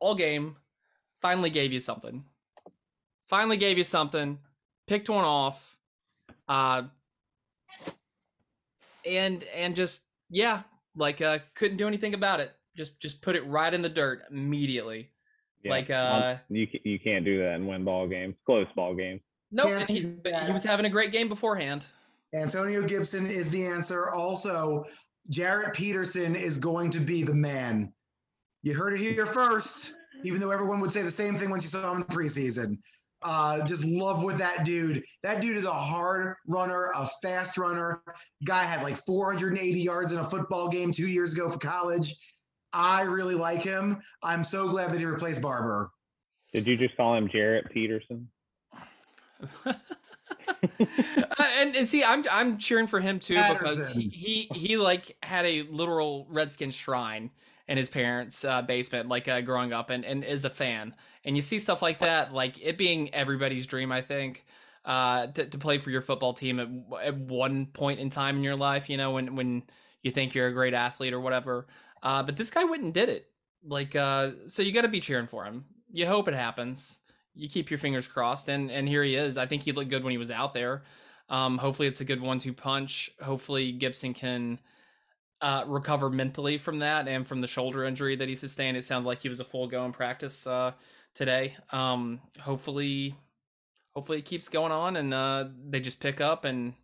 [0.01, 0.57] all game,
[1.21, 2.25] finally gave you something.
[3.27, 4.39] Finally gave you something,
[4.87, 5.74] picked one off,
[6.49, 6.83] uh,
[9.07, 10.63] and and just yeah,
[10.97, 12.53] like uh, couldn't do anything about it.
[12.77, 15.11] Just just put it right in the dirt immediately.
[15.63, 19.21] yeah, like, uh, you you can't do that and win ball games, close ball games.
[19.51, 20.01] Nope, and he,
[20.47, 21.85] he was having a great game beforehand.
[22.35, 24.11] Antonio Gibson is the answer.
[24.11, 24.85] Also,
[25.31, 27.93] Jarrett Peterson is going to be the man.
[28.63, 31.69] You heard it here first, even though everyone would say the same thing once you
[31.69, 32.79] saw him in preseason.
[33.25, 35.03] Uh, just love with that dude.
[35.23, 38.03] That dude is a hard runner, a fast runner.
[38.45, 42.15] Guy had like 480 yards in a football game two years ago for college.
[42.75, 44.03] I really like him.
[44.23, 45.91] I'm so glad that he replaced Barber.
[46.53, 48.29] Did you just call him Jarrett Peterson?
[51.37, 55.17] Uh, and and see, I'm I'm cheering for him too because he, he he like
[55.23, 57.31] had a literal Redskin shrine
[57.69, 60.95] in his parents' uh, basement, like uh, growing up, and and is a fan.
[61.25, 63.91] And you see stuff like that, like it being everybody's dream.
[63.91, 64.45] I think
[64.85, 66.69] uh, to to play for your football team at
[67.03, 69.63] at one point in time in your life, you know, when when
[70.03, 71.67] you think you're a great athlete or whatever.
[72.03, 73.27] Uh, but this guy went and did it.
[73.67, 75.65] Like, uh, so you got to be cheering for him.
[75.91, 76.99] You hope it happens.
[77.35, 79.39] You keep your fingers crossed, and and here he is.
[79.39, 80.83] I think he looked good when he was out there.
[81.31, 83.11] Um, hopefully, it's a good one-two punch.
[83.23, 84.61] Hopefully, Gibson can
[85.41, 88.77] uh, recover mentally from that and from the shoulder injury that he sustained.
[88.77, 90.73] It sounded like he was a full go in practice uh,
[91.15, 91.57] today.
[91.73, 93.15] Um, hopefully,
[93.95, 96.75] hopefully it keeps going on and uh, they just pick up and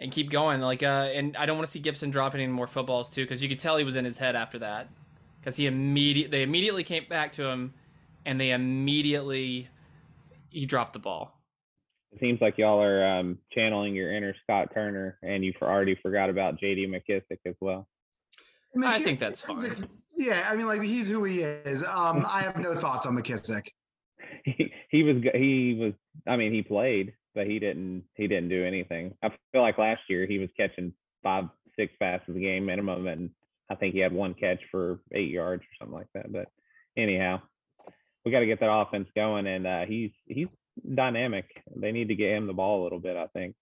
[0.00, 0.60] and keep going.
[0.60, 3.42] Like, uh, and I don't want to see Gibson dropping any more footballs too, because
[3.42, 4.88] you could tell he was in his head after that.
[5.40, 7.74] Because he immediate they immediately came back to him,
[8.26, 9.68] and they immediately
[10.50, 11.40] he dropped the ball.
[12.12, 16.28] It seems like y'all are um, channeling your inner Scott Turner, and you've already forgot
[16.28, 16.88] about J.D.
[16.88, 17.86] McKissick as well.
[18.78, 19.72] mean, I think that's fine.
[20.12, 21.82] Yeah, I mean, like he's who he is.
[21.82, 23.68] Um, I have no thoughts on McKissick.
[24.44, 25.92] He, he was he was
[26.26, 29.14] I mean he played, but he didn't he didn't do anything.
[29.22, 31.44] I feel like last year he was catching five
[31.78, 33.30] six passes a game minimum, and
[33.70, 36.32] I think he had one catch for eight yards or something like that.
[36.32, 36.48] But
[36.96, 37.40] anyhow,
[38.24, 40.48] we got to get that offense going, and uh, he's he's
[40.94, 41.46] dynamic.
[41.76, 43.16] They need to get him the ball a little bit.
[43.16, 43.54] I think.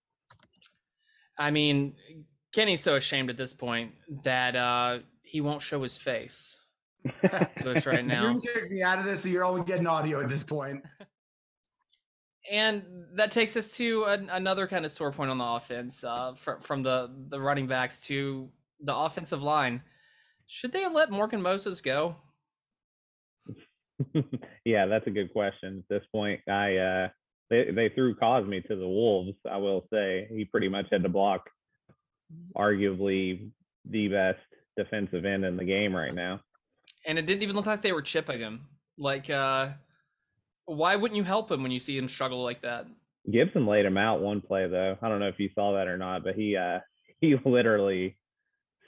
[1.38, 1.94] I mean,
[2.52, 3.92] Kenny's so ashamed at this point
[4.24, 6.56] that uh, he won't show his face
[7.22, 8.22] to us right now.
[8.22, 10.82] You're kick me out of this, so you're only getting audio at this point.
[12.50, 16.32] And that takes us to an, another kind of sore point on the offense, uh,
[16.34, 18.48] from from the the running backs to
[18.82, 19.82] the offensive line.
[20.46, 22.16] Should they have let Morgan Moses go?
[24.64, 25.84] yeah, that's a good question.
[25.90, 27.08] At this point, I uh,
[27.50, 29.36] they they threw Cosmi to the wolves.
[29.50, 31.50] I will say he pretty much had to block,
[32.56, 33.50] arguably
[33.84, 34.38] the best
[34.82, 36.40] defensive end in the game right now.
[37.06, 38.66] And it didn't even look like they were chipping him.
[38.96, 39.70] Like, uh,
[40.66, 42.86] why wouldn't you help him when you see him struggle like that?
[43.30, 44.96] Gibson laid him out one play though.
[45.02, 46.78] I don't know if you saw that or not, but he uh
[47.20, 48.16] he literally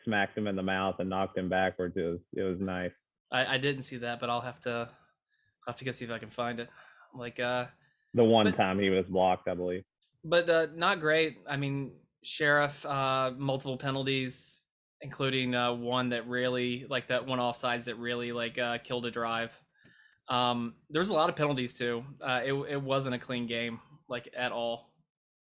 [0.04, 1.96] smacked him in the mouth and knocked him backwards.
[1.96, 2.92] It was it was nice.
[3.32, 4.70] I, I didn't see that, but I'll have to
[5.66, 6.68] I'll have to go see if I can find it.
[7.14, 7.66] Like, uh,
[8.14, 9.82] The one But- time he was blocked, I believe.
[10.24, 11.38] but uh, not great.
[11.48, 11.92] I mean,
[12.24, 14.56] Scherff, uh, multiple penalties,
[15.02, 19.10] including uh, one that really, like that one offsides that really like uh, killed a
[19.10, 19.58] drive.
[20.28, 22.04] Um, there was a lot of penalties too.
[22.22, 24.92] Uh, it it wasn't a clean game, like at all.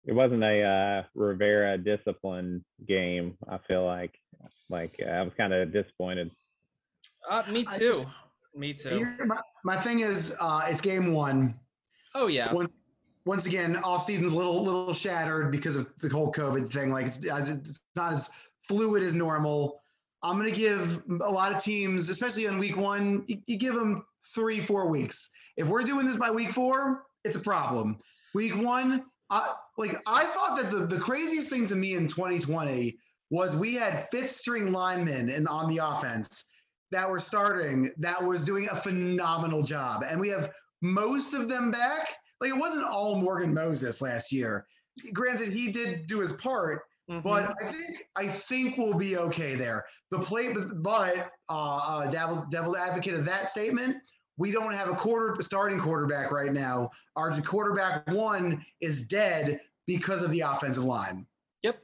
[0.07, 3.37] It wasn't a uh, Rivera discipline game.
[3.49, 4.15] I feel like
[4.71, 6.31] like uh, I was kind of disappointed.
[7.29, 7.93] Uh, me too.
[7.93, 8.07] just-
[8.55, 8.89] Me too.
[8.89, 11.55] Here, my, my thing is, uh, it's game one.
[12.17, 12.53] Oh yeah.
[12.53, 12.73] Once,
[13.27, 16.91] once again, off season's a little little shattered because of the whole COVID thing.
[16.91, 18.31] Like it's, it's not as
[18.65, 19.81] fluid as normal.
[20.23, 24.05] I'm gonna give a lot of teams, especially on week one, you, you give them
[24.35, 25.31] three, four weeks.
[25.57, 27.99] If we're doing this by week four, it's a problem.
[28.35, 32.99] Week one, I, like I thought that the, the craziest thing to me in 2020
[33.31, 36.45] was we had fifth string linemen in, on the offense
[36.91, 40.05] that were starting that was doing a phenomenal job.
[40.09, 40.51] And we have
[40.83, 42.09] most of them back.
[42.41, 44.67] Like it wasn't all Morgan Moses last year.
[45.13, 47.23] Granted, he did do his part, Mhm.
[47.25, 49.85] but I think I think we'll be okay there.
[50.11, 53.97] The play, but uh, uh, devil's devil advocate of that statement.
[54.37, 56.91] We don't have a quarter starting quarterback right now.
[57.17, 61.27] Our quarterback one is dead because of the offensive line.
[61.63, 61.83] Yep.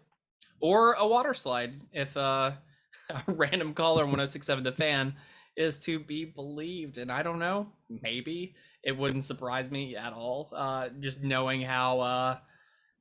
[0.61, 2.53] Or a water slide if uh,
[3.11, 5.15] a random caller on 1067 The Fan
[5.57, 6.99] is to be believed.
[6.99, 10.51] And I don't know, maybe it wouldn't surprise me at all.
[10.55, 12.39] Uh, just knowing how uh,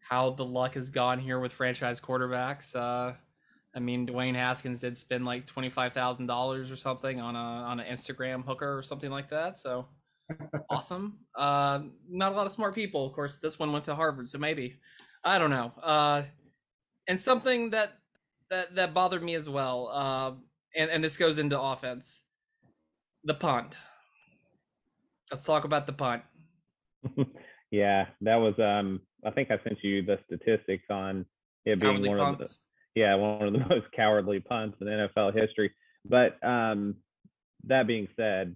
[0.07, 2.75] how the luck has gone here with franchise quarterbacks.
[2.75, 3.13] Uh,
[3.75, 7.39] I mean, Dwayne Haskins did spend like twenty five thousand dollars or something on a
[7.39, 9.57] on an Instagram hooker or something like that.
[9.57, 9.87] So
[10.69, 11.19] awesome.
[11.35, 13.05] Uh, not a lot of smart people.
[13.05, 14.77] Of course, this one went to Harvard, so maybe
[15.23, 15.73] I don't know.
[15.81, 16.23] Uh,
[17.07, 17.93] and something that
[18.51, 19.89] that that bothered me as well.
[19.91, 20.33] Uh,
[20.75, 22.23] and and this goes into offense.
[23.23, 23.75] The punt.
[25.31, 26.21] Let's talk about the punt.
[27.71, 28.57] Yeah, that was.
[28.57, 31.25] Um, I think I sent you the statistics on
[31.65, 32.57] it being Cowardly one of the
[32.93, 35.71] yeah one of the most cowardly punts in NFL history.
[36.07, 36.95] But um,
[37.65, 38.55] that being said,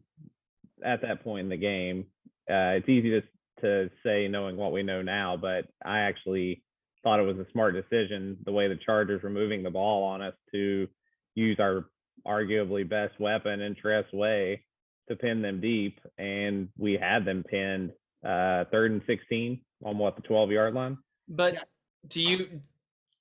[0.86, 2.06] at that point in the game,
[2.50, 3.22] uh, it's easy to
[3.62, 6.64] to say knowing what we know now, but I actually
[7.04, 10.22] thought it was a smart decision the way the Chargers were moving the ball on
[10.22, 10.88] us to
[11.36, 11.86] use our
[12.26, 14.64] arguably best weapon in Tress Way
[15.10, 17.92] to pin them deep, and we had them pinned
[18.26, 20.98] uh, third and 16 on what the 12 yard line.
[21.28, 21.60] But Yeah.
[22.08, 22.62] do you?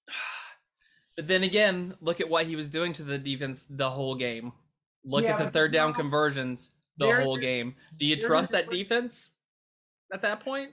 [1.17, 4.53] But then again, look at what he was doing to the defense the whole game.
[5.05, 7.75] Look Yeah, at the third down conversions the There's whole game.
[7.97, 9.31] Do you trust that defense
[10.13, 10.71] at that point?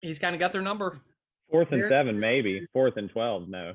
[0.00, 0.98] He's kind of got their number.
[1.50, 2.64] Fourth and There- seven, maybe.
[2.72, 3.74] Fourth and 12, no.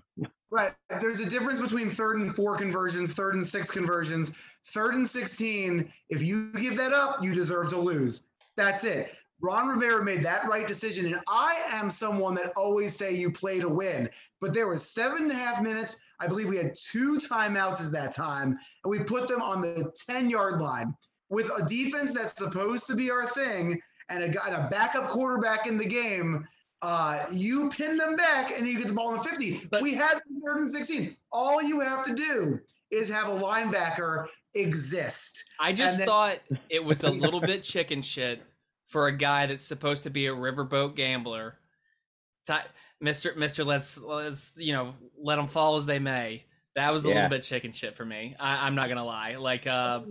[0.49, 0.73] Right.
[0.89, 4.31] There's a difference between third and four conversions, third and six conversions,
[4.69, 5.91] third and 16.
[6.09, 8.23] If you give that up, you deserve to lose.
[8.55, 9.15] That's it.
[9.41, 11.05] Ron Rivera made that right decision.
[11.07, 14.09] And I am someone that always say you play to win.
[14.39, 15.97] But there was seven and a half minutes.
[16.19, 18.49] I believe we had two timeouts at that time,
[18.83, 20.95] and we put them on the 10 yard line
[21.29, 25.07] with a defense that's supposed to be our thing and a, guy- and a backup
[25.07, 26.47] quarterback in the game.
[26.83, 29.67] Uh, you pin them back and you get the ball in the 50.
[29.71, 31.15] But- we had them third and 16.
[31.31, 32.59] All you have to do
[32.91, 34.25] is have a linebacker
[34.55, 35.45] exist.
[35.59, 36.37] I just then- thought
[36.69, 38.41] it was a little bit chicken shit
[38.91, 41.57] for a guy that's supposed to be a riverboat gambler.
[42.99, 46.43] Mister, Mister, let's let's you know let them fall as they may.
[46.75, 47.15] That was a Yeah.
[47.15, 48.35] little bit chicken shit for me.
[48.39, 49.37] I, I'm not gonna lie.
[49.37, 50.01] Like, uh,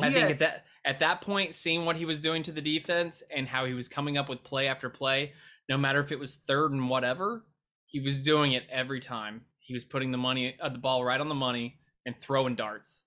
[0.00, 3.22] I think at that at that point, seeing what he was doing to the defense
[3.30, 5.34] and how he was coming up with play after play,
[5.68, 7.44] no matter if it was third and whatever,
[7.86, 9.42] he was doing it every time.
[9.60, 13.04] He was putting the money, uh, the ball right on the money, and throwing darts.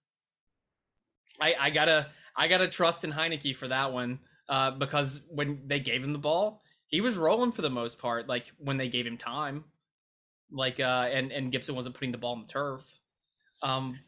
[1.42, 5.80] I, I gotta I gotta trust in Heinicke for that one uh, because when they
[5.80, 8.28] gave him the ball, he was rolling for the most part.
[8.28, 9.64] Like when they gave him time,
[10.52, 13.00] like uh, and and Gibson wasn't putting the ball on the turf.
[13.62, 14.00] Um,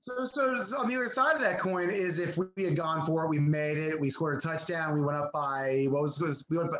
[0.00, 3.24] So, so, on the other side of that coin is if we had gone for
[3.24, 6.44] it, we made it, we scored a touchdown, we went up by what was, was
[6.48, 6.70] we went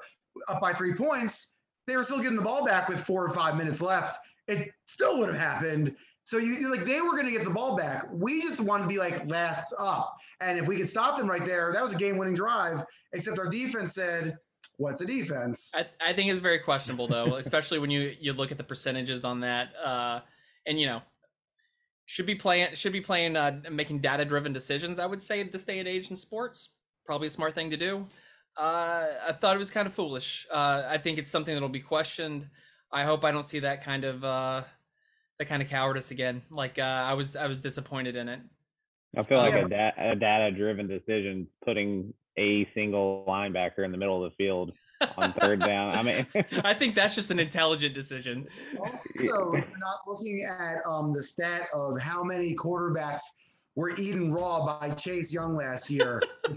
[0.48, 1.54] up by three points.
[1.86, 4.18] They were still getting the ball back with four or five minutes left.
[4.46, 5.96] It still would have happened.
[6.28, 8.06] So you like they were going to get the ball back.
[8.12, 11.42] We just wanted to be like last up, and if we could stop them right
[11.42, 12.84] there, that was a game-winning drive.
[13.14, 14.36] Except our defense said,
[14.76, 18.52] "What's a defense?" I, I think it's very questionable though, especially when you you look
[18.52, 19.70] at the percentages on that.
[19.82, 20.20] Uh,
[20.66, 21.00] and you know,
[22.04, 24.98] should be playing should be playing uh, making data driven decisions.
[24.98, 26.74] I would say at this day and age in sports,
[27.06, 28.06] probably a smart thing to do.
[28.54, 30.46] Uh, I thought it was kind of foolish.
[30.50, 32.50] Uh, I think it's something that'll be questioned.
[32.92, 34.64] I hope I don't see that kind of uh,
[35.38, 36.42] that kind of cowardice again.
[36.50, 38.40] Like uh, I was I was disappointed in it.
[39.16, 39.64] I feel like Yeah.
[39.64, 44.36] a, da- a data driven decision putting a single linebacker in the middle of the
[44.36, 44.72] field
[45.16, 45.94] on third down.
[45.96, 46.26] I mean,
[46.64, 48.46] I think that's just an intelligent decision.
[48.78, 53.22] Also, we're not looking at um, the stat of how many quarterbacks
[53.76, 56.20] were eaten raw by Chase Young last year.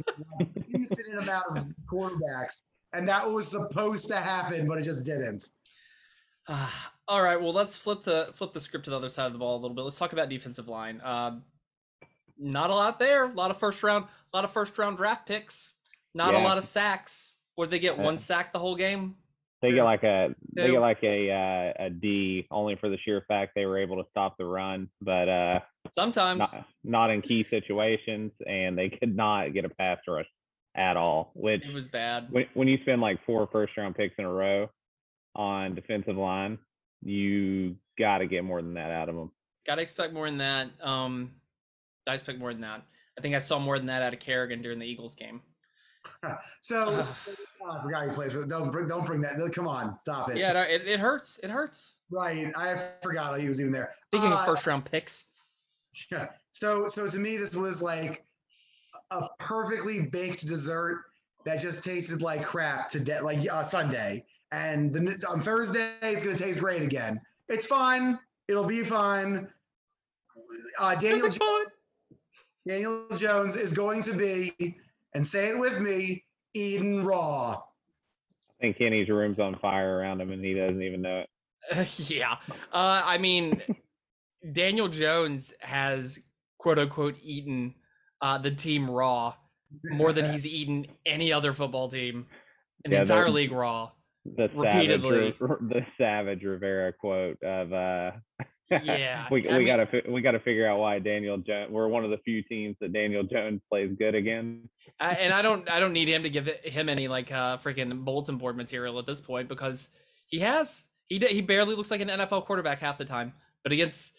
[0.73, 2.63] Infinite amount of quarterbacks,
[2.93, 5.49] and that was supposed to happen, but it just didn't.
[6.47, 9.33] Ah, all right, well let's flip the flip the script to the other side of
[9.33, 9.81] the ball a little bit.
[9.81, 11.01] Let's talk about defensive line.
[11.01, 11.39] Uh,
[12.39, 13.25] not a lot there.
[13.25, 15.73] A lot of first round, a lot of first round draft picks.
[16.15, 17.33] Not a lot of sacks.
[17.57, 19.15] Or they get Uh, one sack the whole game.
[19.61, 23.25] They get like a they get like a uh, a D only for the sheer
[23.27, 25.59] fact they were able to stop the run, but uh,
[25.93, 26.39] Sometimes.
[26.39, 30.25] not not in key situations, and they could not get a pass rush
[30.75, 31.31] at all.
[31.35, 32.27] Which It was bad.
[32.31, 34.69] when when you spend like four first round picks in a row
[35.35, 36.57] on defensive line,
[37.01, 39.31] you got to get more than that out of them.
[39.65, 40.69] Gotta expect more than that.
[40.81, 41.31] Um,
[42.07, 42.83] I expect more than that.
[43.17, 45.41] I think I saw more than that out of Kerrigan during the Eagles game.
[46.61, 47.07] So, Ugh.
[47.07, 47.31] so-
[47.63, 48.43] oh, I forgot he plays for.
[48.45, 49.37] Don't bring, don't bring that.
[49.53, 50.37] Come on, stop it.
[50.37, 51.39] Yeah, it, it hurts.
[51.43, 51.97] It hurts.
[52.09, 52.51] Right.
[52.55, 53.93] I forgot he was even there.
[54.07, 55.27] Speaking Uh, of first round picks,
[56.11, 56.29] Yeah.
[56.53, 58.25] So so to me, this was like
[59.11, 61.03] a perfectly baked dessert
[61.45, 64.25] that just tasted like crap today, like uh, Sunday.
[64.51, 67.19] And the, on Thursday, it's gonna taste great again.
[67.47, 68.19] It's fine.
[68.47, 69.47] It'll be fine.
[70.79, 71.65] Uh, Daniel Everything's fine.
[72.67, 74.77] Daniel Jones is going to be,
[75.15, 76.23] and say it with me,
[76.53, 77.53] Eden Raw.
[77.53, 81.29] I think Kenny's room's on fire around him, and he doesn't even know it.
[82.09, 82.33] yeah.
[82.71, 83.61] Uh, I mean,
[84.51, 86.19] Daniel Jones has
[86.57, 87.73] quote unquote eaten
[88.21, 89.33] uh, the team raw
[89.91, 92.27] more than he's eaten any other football team
[92.85, 93.91] in the entire league raw.
[94.25, 95.35] The savage, Repeatedly.
[95.39, 98.11] The savage Rivera quote of uh,
[98.69, 101.71] Yeah, we I we mean- gotta we gotta figure out why Daniel Jones.
[101.71, 104.69] We're one of the few teams that Daniel Jones plays good again.
[104.99, 108.05] I, and I don't I don't need him to give him any like uh freaking
[108.05, 109.89] bulletin board material at this point because
[110.27, 114.13] he has he he barely looks like an NFL quarterback half the time, but against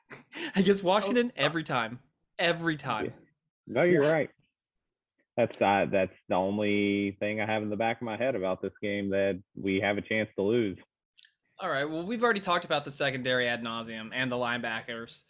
[0.56, 2.00] against Washington every time,
[2.38, 3.12] every time.
[3.66, 4.28] No, you're right.
[5.36, 8.62] That's uh, that's the only thing I have in the back of my head about
[8.62, 10.78] this game that we have a chance to lose.
[11.58, 11.88] All right.
[11.88, 15.22] Well, we've already talked about the secondary ad nauseum and the linebackers.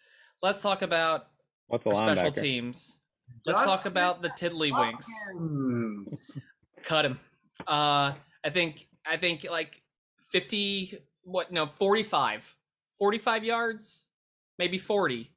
[0.42, 1.28] Let's talk about
[1.68, 2.98] What's our special teams.
[3.46, 5.06] Let's talk about the tiddlywinks.
[5.32, 6.38] Hopkins.
[6.82, 7.18] Cut him.
[7.66, 8.12] Uh,
[8.44, 9.82] I think I think like
[10.30, 10.98] fifty.
[11.22, 11.50] What?
[11.50, 12.56] No, 45.
[12.98, 14.04] 45 yards,
[14.58, 15.30] maybe forty.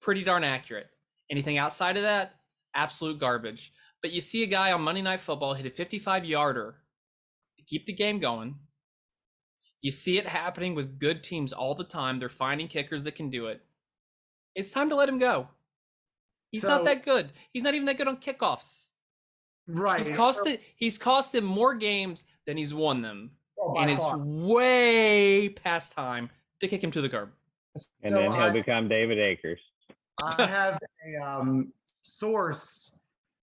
[0.00, 0.88] Pretty darn accurate.
[1.30, 2.36] Anything outside of that,
[2.74, 3.72] absolute garbage.
[4.02, 6.76] But you see a guy on Monday Night Football hit a 55 yarder
[7.58, 8.56] to keep the game going.
[9.82, 12.18] You see it happening with good teams all the time.
[12.18, 13.62] They're finding kickers that can do it.
[14.54, 15.48] It's time to let him go.
[16.50, 17.32] He's not that good.
[17.52, 18.88] He's not even that good on kickoffs.
[19.68, 20.06] Right.
[20.06, 20.62] He's cost it.
[20.76, 25.92] He's cost him more games than he's won them, Oh, by and it's way past
[25.92, 26.30] time
[26.60, 27.30] to kick him to the curb.
[28.02, 29.60] And So then he'll I- become David Akers.
[30.22, 32.95] I have a um, source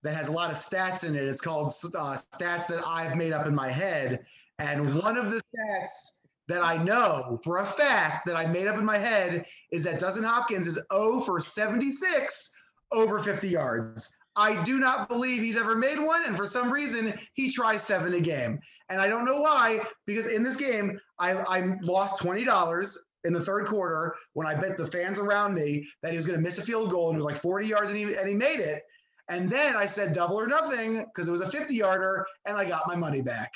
[0.03, 1.23] that has a lot of stats in it.
[1.23, 4.25] It's called uh, stats that I've made up in my head.
[4.59, 8.77] And one of the stats that I know for a fact that I made up
[8.77, 12.51] in my head is that Dustin Hopkins is 0 for 76
[12.91, 14.13] over 50 yards.
[14.35, 16.23] I do not believe he's ever made one.
[16.25, 18.59] And for some reason, he tries seven a game.
[18.89, 23.39] And I don't know why, because in this game, I, I lost $20 in the
[23.39, 26.57] third quarter when I bet the fans around me that he was going to miss
[26.57, 28.83] a field goal and it was like 40 yards and he, and he made it.
[29.29, 32.65] And then I said double or nothing because it was a 50 yarder and I
[32.65, 33.53] got my money back.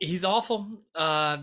[0.00, 0.82] He's awful.
[0.94, 1.38] Uh,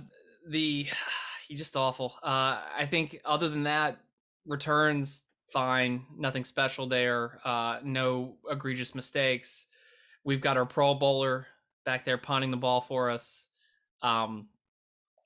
[0.48, 0.88] the
[1.48, 2.16] he's just awful.
[2.24, 4.00] Uh, I think other than that,
[4.46, 5.22] returns
[5.52, 6.06] fine.
[6.18, 7.40] Nothing special there.
[7.44, 9.68] Uh, no egregious mistakes.
[10.24, 11.48] We've got our Pro Bowler
[11.86, 13.48] back there punting the ball for us.
[14.02, 14.48] Um,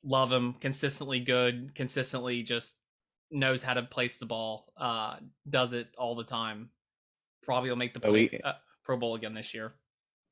[0.04, 0.54] love him.
[0.54, 1.74] Consistently good.
[1.74, 2.76] Consistently just
[3.32, 4.72] knows how to place the ball.
[4.78, 5.18] Uh,
[5.50, 6.70] does it all the time.
[7.44, 8.54] Probably will make the So play, we- uh,
[8.84, 9.74] Pro Bowl again this year.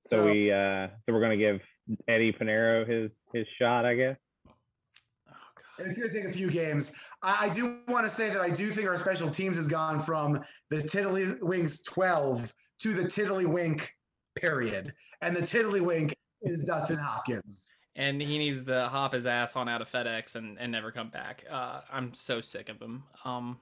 [0.08, 1.62] So we uh so we're gonna give
[2.08, 4.16] Eddy Pineiro his his shot, I guess.
[4.48, 5.34] Oh,
[5.80, 6.94] It's going to take a few games.
[7.24, 10.00] I, I do want to say that I do think our special teams has gone
[10.02, 10.40] from
[10.70, 13.88] the Tiddlywinks 12 to the Tiddlywink
[14.36, 14.94] period.
[15.22, 17.74] And the Tiddlywink is Dustin Hopkins.
[17.98, 21.10] And he needs to hop his ass on out of FedEx and, and never come
[21.10, 21.44] back.
[21.52, 23.04] Uh, I'm so sick of him.
[23.26, 23.58] Um,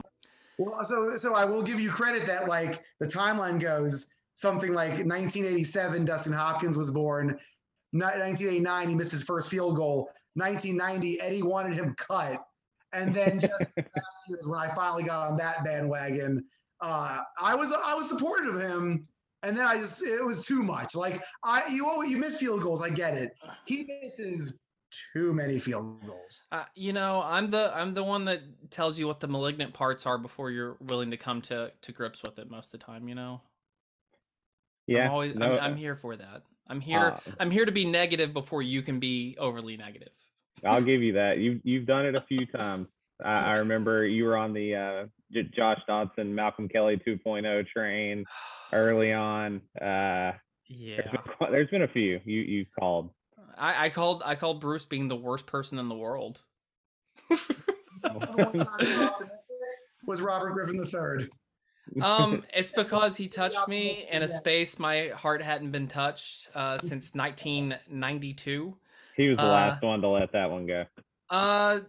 [0.60, 4.92] Well, so so I will give you credit that like the timeline goes something like
[4.92, 7.40] 1987, Dustin Hopkins was born.
[7.92, 10.10] 1989, he missed his first field goal.
[10.34, 12.38] 1990, Eddie wanted him cut,
[12.92, 16.44] and then just last year is when I finally got on that bandwagon.
[16.82, 19.08] Uh, I was I was supportive of him,
[19.46, 20.96] and then I just it was too much.
[20.96, 23.32] Like I you always, you miss field goals, I get it.
[23.66, 24.60] He misses
[25.14, 26.48] too many field goals.
[26.52, 28.42] uh, you know, I'm the I'm the one that
[28.72, 32.24] tells you what the malignant parts are before you're willing to come to to grips
[32.24, 33.08] with it most of the time.
[33.08, 33.42] You know,
[34.88, 35.06] Yeah.
[35.06, 36.44] I'm always no, I'm, I'm here for that.
[36.68, 40.14] I'm here uh, I'm here to be negative before you can be overly negative.
[40.66, 41.38] I'll give you that.
[41.38, 42.88] You you've done it a few times.
[43.24, 48.26] I, I remember you were on the uh, J- Josh Doctson, Malcolm Kelly 2.0 train
[48.74, 49.62] early on.
[49.80, 50.34] Uh,
[50.68, 50.98] Yeah.
[50.98, 53.12] there's, been, there's been a few you you called.
[53.58, 56.42] I, I called I called Bruce being the worst person in the world.
[57.30, 57.38] The
[58.14, 59.40] one time you were optimistic
[60.06, 61.30] was Robert Griffin III.
[62.02, 66.78] Um, it's because he touched me in a space my heart hadn't been touched uh,
[66.80, 68.78] since 1992.
[69.16, 70.86] he was the uh, last one to let that one go.
[71.30, 71.80] Uh,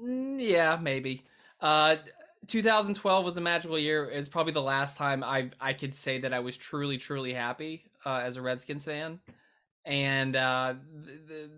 [0.00, 0.76] Yeah.
[0.76, 1.22] mm, maybe.
[1.60, 1.96] Uh,
[2.46, 4.04] 2012 was a magical year.
[4.04, 7.84] It's probably the last time I I could say that I was truly truly happy
[8.06, 9.20] uh, as a Redskins fan,
[9.84, 10.74] and uh,
[11.04, 11.50] th- th-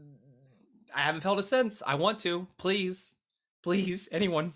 [0.94, 1.82] I haven't felt it since.
[1.86, 2.46] I want to.
[2.58, 3.14] Please,
[3.62, 4.54] please, anyone,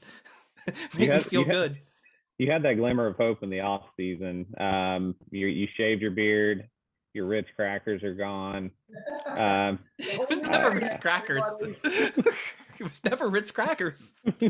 [0.97, 1.79] make me feel you had- good.
[2.39, 4.47] You had that glimmer of hope in the off season.
[4.59, 6.69] Um, you you shaved your beard.
[7.13, 8.71] Your Ritz crackers are gone.
[9.29, 11.43] Um, It was never yeah, Ritz crackers.
[12.81, 12.81] Everybody.
[12.81, 14.13] it was never Ritz crackers.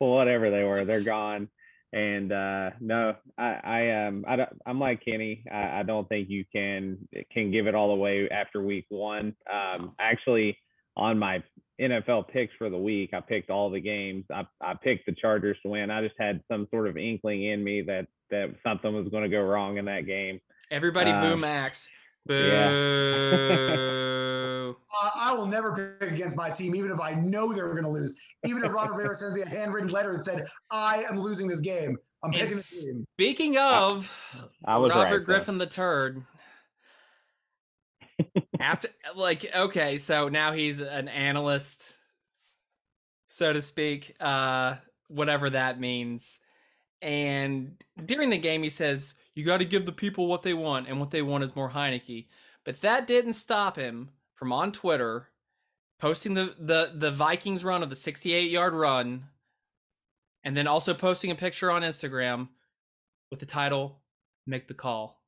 [0.00, 1.48] well, whatever they were, they're gone.
[1.92, 5.44] And uh, no, I, I um, I don't, I'm like Kenny.
[5.52, 9.34] I, I don't think you can can give it all away after week one.
[9.52, 10.56] Um, actually,
[10.96, 11.42] on my
[11.80, 14.24] NFL picks for the week, I picked all the games.
[14.32, 15.90] I, I picked the Chargers to win.
[15.90, 19.28] I just had some sort of inkling in me that that something was going to
[19.28, 20.40] go wrong in that game.
[20.70, 21.40] Everybody boo Um,
[22.26, 22.46] Max.
[22.46, 22.68] yeah.
[24.68, 24.72] Uh,
[25.14, 28.14] I will never pick against my team, even if I know they're going to lose.
[28.44, 31.60] Even if Ron Rivera sends me a handwritten letter that said, I am losing this
[31.60, 33.06] game, I'm picking the team.
[33.16, 34.16] Speaking of
[34.64, 35.24] I was Robert right, though.
[35.24, 36.24] Griffin the turd.
[38.60, 41.82] After like okay, so now he's an analyst,
[43.26, 44.76] so to speak, uh,
[45.08, 46.38] whatever that means.
[47.00, 50.88] And during the game, he says, "You got to give the people what they want,
[50.88, 52.26] and what they want is more Heinicke."
[52.64, 55.28] But that didn't stop him from on Twitter
[56.00, 59.24] posting the the the Vikings run of the 68 yard run,
[60.44, 62.48] and then also posting a picture on Instagram
[63.30, 64.02] with the title
[64.46, 65.22] "Make the Call."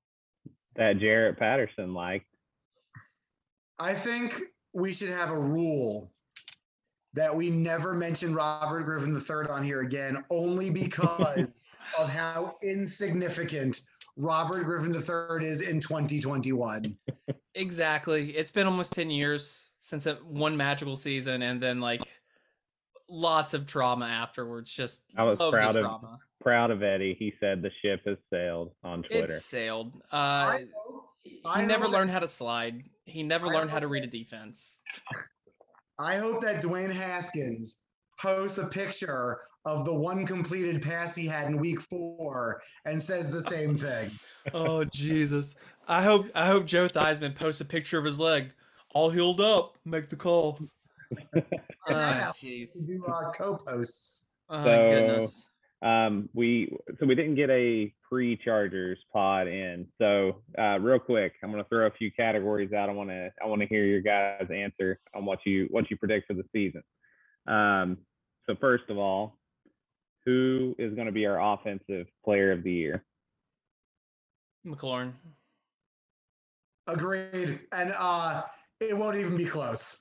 [0.77, 2.27] that Jarret Patterson liked.
[3.79, 4.41] I think
[4.73, 6.11] we should have a rule
[7.13, 11.67] that we never mention Robert Griffin III on here again, only because
[11.99, 13.83] of how insignificant
[14.17, 16.97] Robert Griffin III is in 2021.
[17.57, 18.37] Exactly.
[18.37, 22.03] It's been almost 10 years since it one magical season and then like
[23.09, 24.73] lots of trauma afterwards.
[24.73, 26.19] Just I was loads proud of of trauma.
[26.41, 27.15] proud of Eddie.
[27.17, 29.35] He said the ship has sailed on Twitter.
[29.35, 29.93] It sailed.
[30.13, 31.05] Uh I hope,
[31.61, 32.83] he never hope- learned how to slide.
[33.05, 34.75] He never I learned how to read a defense.
[36.01, 37.79] I hope that Dwayne Haskins
[38.21, 43.31] posts a picture of the one completed pass he had in week four and says
[43.31, 44.11] the same thing.
[44.55, 45.55] oh Jesus.
[45.89, 48.53] I hope I hope Joe Theismann posts a picture of his leg.
[48.95, 49.77] All healed up.
[49.85, 50.59] Make the call.
[51.87, 52.71] Ah, jeez.
[52.87, 54.25] Do our co-posts.
[54.49, 55.47] Oh So- goodness.
[55.83, 61.51] um we so we didn't get a pre-chargers pod in so uh real quick i'm
[61.51, 64.01] going to throw a few categories out i want to i want to hear your
[64.01, 66.83] guys answer on what you what you predict for the season
[67.47, 67.99] um
[68.47, 69.39] so first of all
[70.25, 73.05] who is going to be our offensive player of the year
[74.67, 75.13] McLaurin.
[76.87, 77.61] Agreed.
[77.73, 78.43] And uh,
[78.81, 79.99] it won't even be close.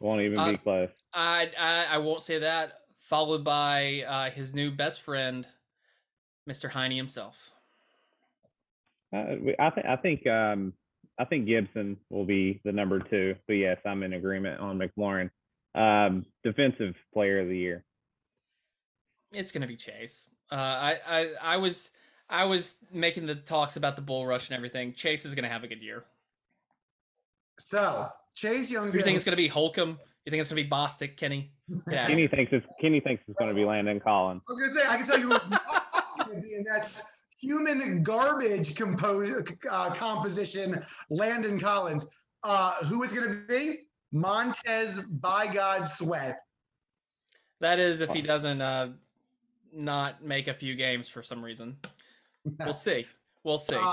[0.00, 2.80] won't even Uh, be close I, I I won't say that.
[2.98, 5.46] Followed by uh, his new best friend,
[6.48, 6.68] Mr.
[6.70, 7.52] Heine himself.
[9.14, 10.72] uh, i think i think um
[11.18, 15.30] i think gibson will be the number two but yes i'm in agreement on mclaurin
[15.76, 17.84] um defensive player of the year
[19.34, 20.28] It's gonna be Chase.
[20.50, 21.90] Uh, I, I I was
[22.28, 24.94] I was making the talks about the bull rush and everything.
[24.94, 26.04] Chase is gonna have a good year.
[27.58, 29.98] So Chase Young's You think it's gonna be Holcomb?
[30.24, 31.52] You think it's gonna be Bostic, Kenny?
[31.90, 32.06] Yeah.
[32.06, 34.88] kenny thinks it's kenny thinks it's going to be landon collins I was gonna say
[34.88, 37.02] I can tell you who it's gonna be, and that's
[37.38, 40.82] human garbage compo- uh, composition.
[41.10, 42.06] Landon Collins.
[42.42, 43.80] Uh, who it's gonna be?
[44.12, 46.40] Montez by God Sweat.
[47.60, 48.90] That is if he doesn't uh,
[49.72, 51.76] not make a few games for some reason.
[52.60, 53.04] We'll see.
[53.42, 53.74] We'll see.
[53.74, 53.92] Uh,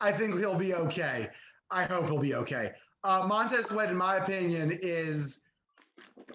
[0.00, 1.28] I think he'll be okay.
[1.68, 2.70] I hope he'll be okay.
[3.02, 5.40] Uh, Montez Sweat, in my opinion, is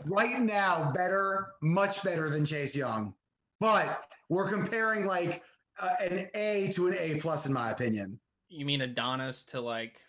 [0.03, 3.13] right now better, much better than Chase Young.
[3.61, 5.41] But we're comparing like
[5.79, 8.19] uh, an A to an A plus, in my opinion.
[8.49, 10.01] You mean Adonis to like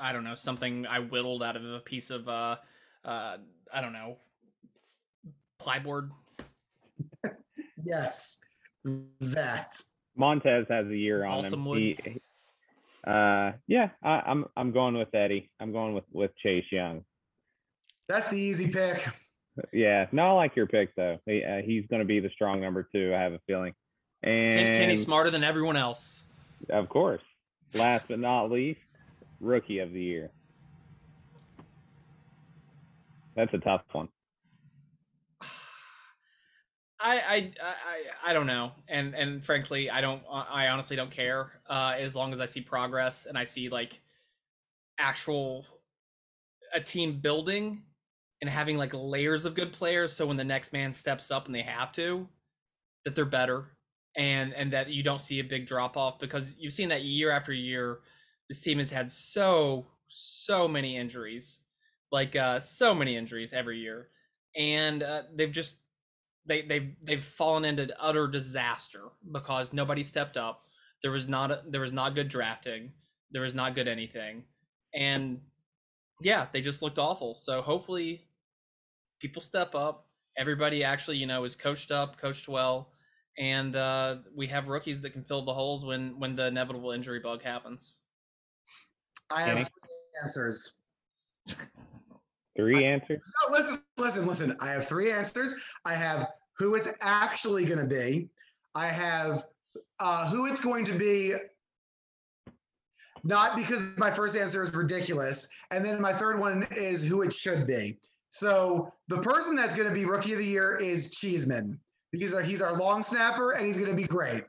[0.00, 2.56] I don't know, something I whittled out of a piece of uh
[3.04, 3.36] uh
[3.72, 4.16] I don't know
[5.60, 6.10] plyboard.
[7.82, 8.38] Yes,
[9.20, 9.74] that.
[10.16, 11.64] Montez has a year on Balsam him.
[11.64, 11.78] wood.
[11.78, 12.20] He,
[13.06, 15.50] uh, yeah, I, I'm I'm going with Eddie.
[15.60, 17.04] I'm going with with Chase Young.
[18.06, 19.06] That's the easy pick.
[19.72, 21.18] Yeah, no, I like your pick though.
[21.26, 23.14] He, uh, he's going to be the strong number two.
[23.14, 23.74] I have a feeling.
[24.22, 26.26] And Ken, Kenny's smarter than everyone else.
[26.70, 27.20] of course,
[27.74, 28.80] last but not least,
[29.40, 30.30] rookie of the year.
[33.36, 34.08] That's a tough one.
[37.00, 40.22] I, I I I don't know, and and frankly, I don't.
[40.30, 41.52] I honestly don't care.
[41.68, 44.00] Uh, as long as I see progress and I see like
[44.98, 45.64] actual
[46.74, 47.82] a team building
[48.40, 51.54] and having like layers of good players, so when the next man steps up and
[51.54, 52.28] they have to,
[53.04, 53.68] that they're better,
[54.16, 57.30] and and that you don't see a big drop off because you've seen that year
[57.30, 58.00] after year,
[58.50, 61.60] this team has had so so many injuries,
[62.10, 64.08] like uh, so many injuries every year,
[64.56, 65.78] and uh, they've just
[66.46, 70.64] they they've they've fallen into utter disaster because nobody stepped up.
[71.00, 72.90] There was not a, there was not good drafting.
[73.30, 74.42] There was not good anything,
[74.92, 75.40] and
[76.20, 77.34] yeah, they just looked awful.
[77.34, 78.24] So hopefully,
[79.20, 80.08] people step up.
[80.36, 82.90] Everybody actually, you know, is coached up, coached well,
[83.38, 87.20] and uh, we have rookies that can fill the holes when when the inevitable injury
[87.20, 88.00] bug happens.
[89.32, 89.64] I have Kenny?
[89.64, 90.78] three answers.
[92.56, 93.20] Three answers.
[93.48, 94.56] No, listen, listen, listen.
[94.60, 95.54] I have three answers.
[95.86, 96.26] I have
[96.58, 98.28] who it's actually going to be.
[98.74, 99.44] I have
[99.98, 101.34] uh, who it's going to be.
[103.22, 107.32] Not because my first answer is ridiculous, and then my third one is who it
[107.32, 107.98] should be.
[108.30, 111.78] So the person that's going to be rookie of the year is Cheeseman
[112.12, 114.44] because he's our long snapper and he's going to be great.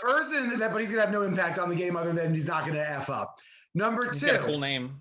[0.00, 2.46] Person that, but he's going to have no impact on the game other than he's
[2.46, 3.38] not going to f up.
[3.74, 5.00] Number He's two, a cool name.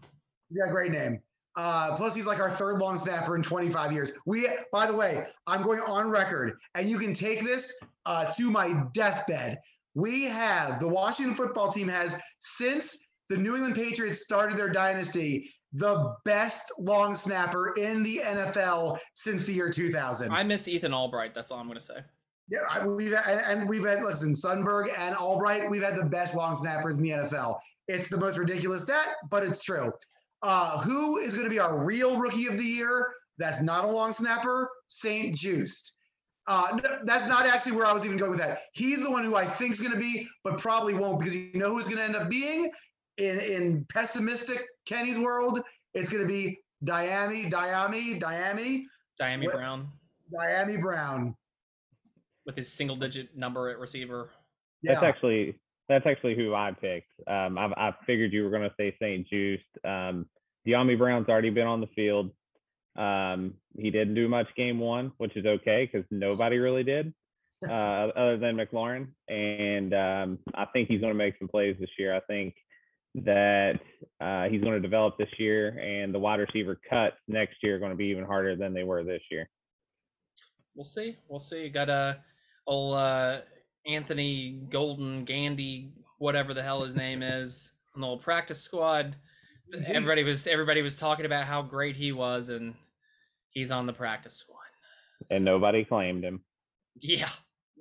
[0.50, 1.22] yeah, great name.
[1.56, 4.12] Uh, plus, he's like our third long snapper in 25 years.
[4.26, 7.74] We, by the way, I'm going on record, and you can take this
[8.06, 9.60] uh, to my deathbed.
[9.94, 12.98] We have the Washington football team has since
[13.30, 19.44] the New England Patriots started their dynasty the best long snapper in the NFL since
[19.44, 20.32] the year 2000.
[20.32, 21.34] I miss Ethan Albright.
[21.34, 22.00] That's all I'm going to say.
[22.50, 25.70] Yeah, I, we've and, and we've had listen Sundberg and Albright.
[25.70, 27.58] We've had the best long snappers in the NFL.
[27.88, 29.92] It's the most ridiculous stat, but it's true.
[30.42, 33.14] Uh, who is going to be our real rookie of the year?
[33.38, 34.70] That's not a long snapper.
[34.88, 35.96] St-Juste.
[36.48, 38.64] Uh, n- that's not actually where I was even going with that.
[38.74, 41.52] He's the one who I think is going to be, but probably won't because you
[41.54, 42.70] know who's going to end up being
[43.18, 45.62] in in pessimistic Kenny's world.
[45.94, 48.86] It's going to be Dyami, Dyami, Dyami,
[49.20, 49.88] Dyami Brown
[50.38, 51.36] Dyami Brown.
[52.46, 54.30] With his single digit number at receiver.
[54.82, 54.94] Yeah.
[54.94, 55.56] That's actually
[55.90, 57.12] that's actually who I picked.
[57.28, 59.64] Um, I, I figured you were going to say St-Juste.
[59.86, 60.26] Um,
[60.68, 62.32] Dyami Brown's already been on the field.
[62.96, 67.14] Um, he didn't do much game one, which is okay because nobody really did,
[67.70, 67.72] uh,
[68.16, 69.08] other than McLaurin.
[69.28, 72.16] And um, I think he's going to make some plays this year.
[72.16, 72.56] I think
[73.16, 73.80] that
[74.22, 77.80] uh, he's going to develop this year, and the wide receiver cuts next year are
[77.80, 79.50] going to be even harder than they were this year.
[80.76, 81.18] We'll see.
[81.28, 81.64] We'll see.
[81.64, 82.20] You Got a
[82.68, 83.42] old uh,
[83.86, 89.16] Anthony Golden Gandy, whatever the hell his name is, on the old practice squad.
[89.88, 92.76] Everybody was everybody was talking about how great he was, and
[93.50, 94.60] he's on the practice squad.
[95.32, 96.42] And nobody claimed him.
[97.00, 97.30] Yeah,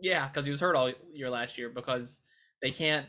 [0.01, 2.21] yeah, because he was hurt all year last year because
[2.63, 3.07] they can't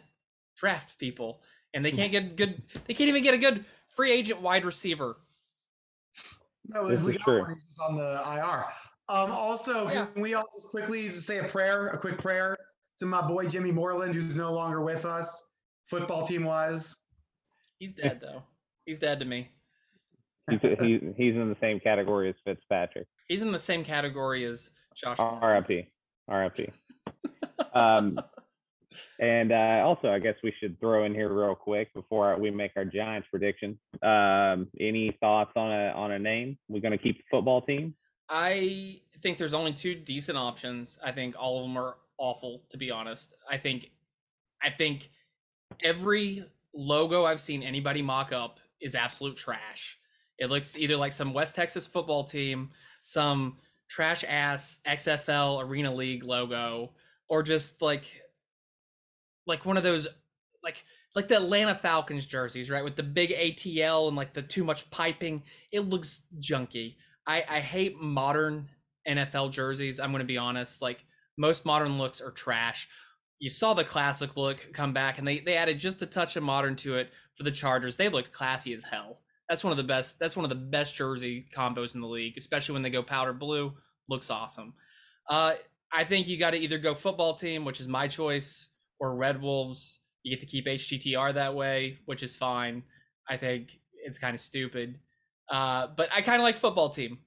[0.58, 1.42] draft people
[1.74, 2.62] and they can't get good.
[2.86, 3.64] They can't even get a good
[3.96, 5.18] free agent wide receiver.
[6.68, 7.40] No, This we got true.
[7.42, 8.66] one who's on the IR.
[9.10, 10.06] Um, also, Oh, yeah.
[10.08, 12.58] can we all just quickly just say a prayer, a quick prayer
[13.00, 15.44] to my boy Jimmy Moreland, who's no longer with us,
[15.88, 17.00] football team wise.
[17.80, 18.44] He's dead though.
[18.86, 19.50] He's dead to me.
[20.50, 23.08] He's, he's, he's in the same category as Fitzpatrick.
[23.28, 25.20] He's in the same category as Josh.
[25.20, 25.42] Allen.
[25.68, 25.88] RIP.
[26.30, 26.74] RIP.
[27.76, 28.20] Um,
[29.20, 32.72] and uh, also, I guess we should throw in here real quick before we make
[32.76, 33.80] our Giants prediction.
[34.04, 36.58] Um, any thoughts on a on a name?
[36.70, 37.96] We're going to keep the football team.
[38.36, 40.98] I think there's only two decent options.
[41.04, 43.36] I think all of them are awful, to be honest.
[43.48, 43.92] I think,
[44.60, 45.12] I think
[45.84, 50.00] every logo I've seen anybody mock up is absolute trash.
[50.40, 52.72] It looks either like some West Texas football team,
[53.02, 53.58] some
[53.88, 56.94] trash ass XFL Arena League logo,
[57.30, 58.24] or just like,
[59.46, 60.08] like one of those,
[60.64, 64.64] like like the Atlanta Falcons jerseys, right, with the big ATL and like the too
[64.64, 65.44] much piping.
[65.72, 66.96] It looks junky.
[67.26, 68.70] I, I hate modern
[69.08, 70.00] NFL jerseys.
[70.00, 70.82] I'm going to be honest.
[70.82, 71.06] Like
[71.38, 72.90] most modern looks are trash.
[73.40, 76.44] You saw the classic look come back, and they they added just a touch of
[76.44, 77.98] modern to it for the Chargers.
[77.98, 79.20] They looked classy as hell.
[79.50, 80.20] That's one of the best.
[80.20, 83.34] That's one of the best jersey combos in the league, especially when they go powder
[83.34, 83.74] blue.
[84.08, 84.74] Looks awesome.
[85.30, 85.54] Uh,
[85.92, 88.68] I think you got to either go football team, which is my choice,
[89.00, 90.00] or Red Wolves.
[90.24, 92.84] You get to keep HTTR that way, which is fine.
[93.30, 95.00] I think it's kind of stupid.
[95.50, 97.20] Uh, but I kind of like football team.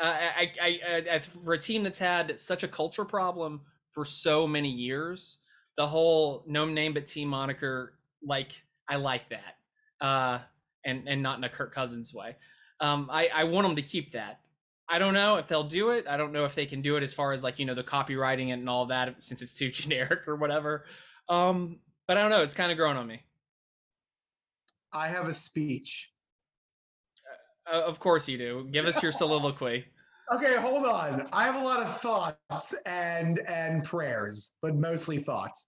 [0.00, 3.60] Uh, I, I, I, I, for a team that's had such a culture problem
[3.90, 5.38] for so many years,
[5.76, 8.52] the whole no name but team moniker, like
[8.88, 10.38] I like that, uh,
[10.84, 12.36] and and not in a Kirk Cousins way.
[12.80, 14.40] Um, I, I want them to keep that.
[14.88, 16.06] I don't know if they'll do it.
[16.08, 17.84] I don't know if they can do it as far as like you know the
[17.84, 20.84] copywriting it and all that since it's too generic or whatever.
[21.28, 22.42] Um, but I don't know.
[22.42, 23.22] It's kind of grown on me.
[24.92, 26.11] I have a speech.
[27.70, 28.68] Uh, of course you do.
[28.70, 29.86] Give us your soliloquy.
[30.32, 31.26] Okay, hold on.
[31.32, 35.66] I have a lot of thoughts and and prayers, but mostly thoughts.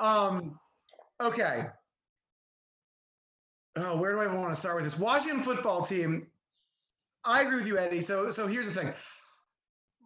[0.00, 0.58] Um,
[1.20, 1.66] okay.
[3.76, 4.98] Oh, where do I want to start with this?
[4.98, 6.28] Washington football team.
[7.26, 8.00] I agree with you, Eddie.
[8.00, 8.94] So so here's the thing.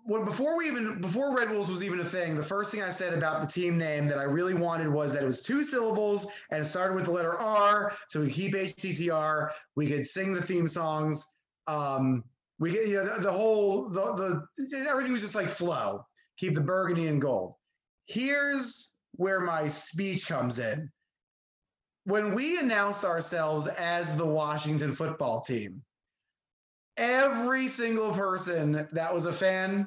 [0.04, 2.90] When before we even before Red Wolves was even a thing, the first thing I
[2.90, 6.26] said about the team name that I really wanted was that it was two syllables
[6.50, 9.50] and started with the letter R, so we keep HTTR.
[9.76, 11.24] We could sing the theme songs.
[11.68, 12.24] Um,
[12.58, 16.04] we get you know the, the whole the the everything was just like flow.
[16.36, 17.54] Keep the burgundy and gold.
[18.06, 20.90] Here's where my speech comes in.
[22.04, 25.82] When we announced ourselves as the Washington football team,
[26.96, 29.86] every single person that was a fan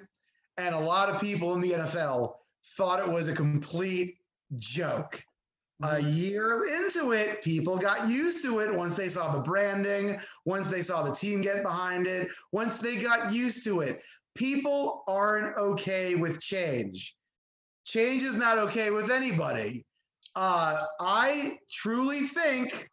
[0.58, 2.34] and a lot of people in the NFL
[2.78, 4.16] thought it was a complete
[4.56, 5.22] joke.
[5.84, 10.70] A year into it, people got used to it once they saw the branding, once
[10.70, 14.02] they saw the team get behind it, once they got used to it.
[14.36, 17.16] People aren't okay with change.
[17.86, 19.86] Change is not okay with anybody.
[20.36, 22.90] Uh, I truly think,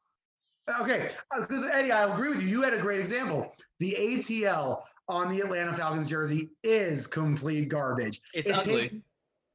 [0.81, 2.49] okay, uh, because Eddie, I agree with you.
[2.49, 3.55] You had a great example.
[3.81, 8.21] The ATL on the Atlanta Falcons jersey is complete garbage.
[8.35, 9.03] It's, ugly.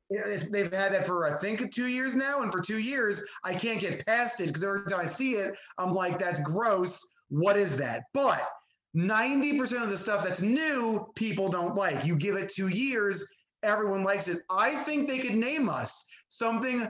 [0.10, 3.56] it's, they've had that for I think two years now, and for two years I
[3.56, 7.02] can't get past it because every time I see it, I'm like, "That's gross.
[7.30, 8.48] What is that?" But
[8.96, 12.06] 90% of the stuff that's new, people don't like.
[12.06, 13.28] You give it two years,
[13.64, 14.42] everyone likes it.
[14.50, 16.90] I think they could name us something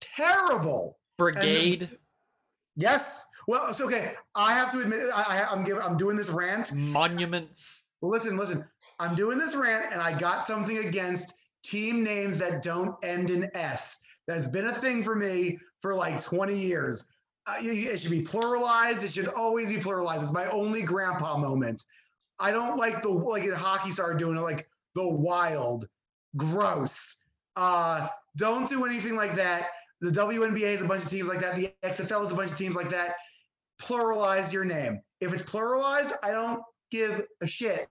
[0.00, 0.98] terrible.
[1.16, 1.90] Brigade,
[2.76, 3.26] Yes.
[3.48, 4.12] Well, it's okay.
[4.34, 6.70] I have to admit, I, I, I'm giving, I'm doing this rant.
[6.74, 7.82] monuments.
[8.02, 8.62] Well, listen, listen.
[9.00, 11.32] I'm doing this rant, and I got something against
[11.62, 14.00] team names that don't end in S.
[14.26, 17.06] That's been a thing for me for like 20 years.
[17.46, 19.02] Uh, it should be pluralized.
[19.02, 20.20] It should always be pluralized.
[20.20, 21.86] It's my only grandpa moment.
[22.38, 25.88] I don't like the like in hockey started doing it like the wild,
[26.36, 27.16] gross.
[27.56, 29.68] Uh, don't do anything like that.
[30.02, 31.56] The WNBA is a bunch of teams like that.
[31.56, 33.14] The XFL is a bunch of teams like that.
[33.80, 35.00] Pluralize your name.
[35.20, 37.88] If it's pluralized, I don't give a shit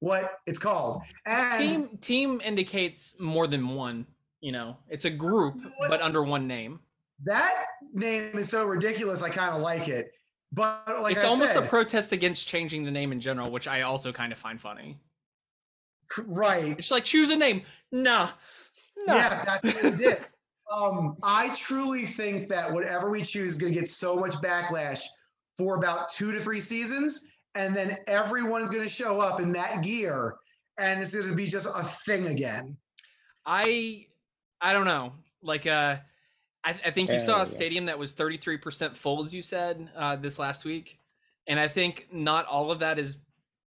[0.00, 1.02] what it's called.
[1.26, 4.06] And Team team indicates more than one.
[4.40, 5.54] You know, it's a group,
[5.88, 6.78] but under one name.
[7.24, 9.22] that name is so ridiculous.
[9.22, 10.12] I kind of like it,
[10.52, 13.66] but like it's I almost said, a protest against changing the name in general, which
[13.66, 14.96] I also kind of find funny.
[16.26, 16.78] right.
[16.78, 17.62] It's like choose a name.
[17.90, 18.28] Nah,
[19.06, 19.14] nah.
[19.16, 20.18] Yeah, that's what we did.
[20.70, 25.02] Um, I truly think that whatever we choose is going to get so much backlash
[25.58, 29.82] for about two to three seasons, and then everyone's going to show up in that
[29.82, 30.36] gear,
[30.78, 32.78] and it's going to be just a thing again.
[33.46, 34.06] I
[34.60, 35.12] I don't know.
[35.42, 35.98] Like uh
[36.64, 37.46] I, I think you Yeah, saw a yeah.
[37.46, 40.98] stadium that was 33% full as you said uh this last week.
[41.46, 43.18] And I think not all of that is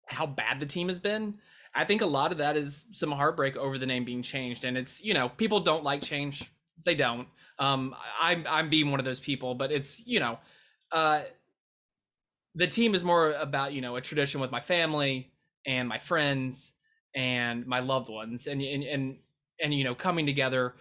[0.08, 1.40] how bad the team has been.
[1.76, 4.78] I think a lot of that is some heartbreak over the name being changed and
[4.78, 6.52] it's, you know, people don't like change.
[6.84, 7.28] They don't.
[7.60, 10.40] Um I'm I'm being one of those people, but it's, you know,
[10.92, 11.24] uh
[12.58, 15.32] the team is more about, you know, a tradition with my family
[15.66, 16.74] and my friends
[17.16, 19.18] and my loved ones and and and
[19.62, 20.76] and you know coming together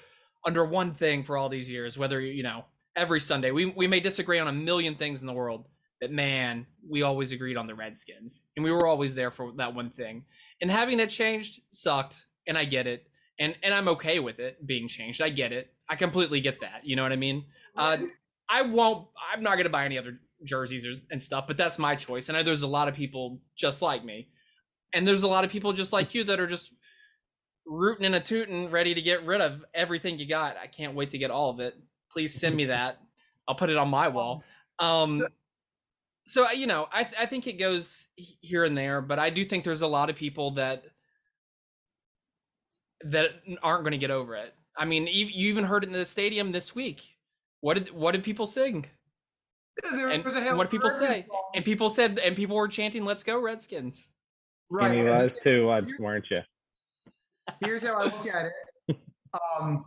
[0.44, 2.64] under one thing for all these years whether you know
[2.94, 5.68] every sunday we, we may disagree on a million things in the world
[6.00, 9.74] but man we always agreed on the redskins and we were always there for that
[9.74, 10.24] one thing.
[10.60, 13.06] And having that changed sucked and i get it
[13.38, 15.20] and and i'm okay with it being changed.
[15.20, 15.72] I get it.
[15.88, 16.80] I completely get that.
[16.84, 17.44] You know what i mean?
[17.76, 17.98] Uh,
[18.48, 21.78] i won't i'm not going to buy any other jerseys or, and stuff but that's
[21.78, 24.28] my choice and I, there's a lot of people just like me
[24.94, 26.72] and there's a lot of people just like you that are just
[27.66, 30.56] rooting and a tooting, ready to get rid of everything you got.
[30.56, 31.74] I can't wait to get all of it.
[32.10, 33.00] Please send me that.
[33.46, 34.44] I'll put it on my wall.
[34.78, 35.26] Um,
[36.26, 39.44] so you know, I th- I think it goes here and there, but I do
[39.44, 40.84] think there's a lot of people that
[43.02, 43.30] that
[43.62, 44.54] aren't going to get over it.
[44.76, 47.16] I mean, you, you even heard it in the stadium this week.
[47.60, 48.86] What did what did people sing?
[49.92, 51.26] There And was a Hail what people say?
[51.28, 54.10] song, And people said, and people were chanting, "Let's go Redskins."
[54.70, 54.90] right?
[54.90, 55.66] and he was too,
[55.98, 56.40] weren't you?
[57.62, 58.96] here's how I look at it.
[59.60, 59.84] Um,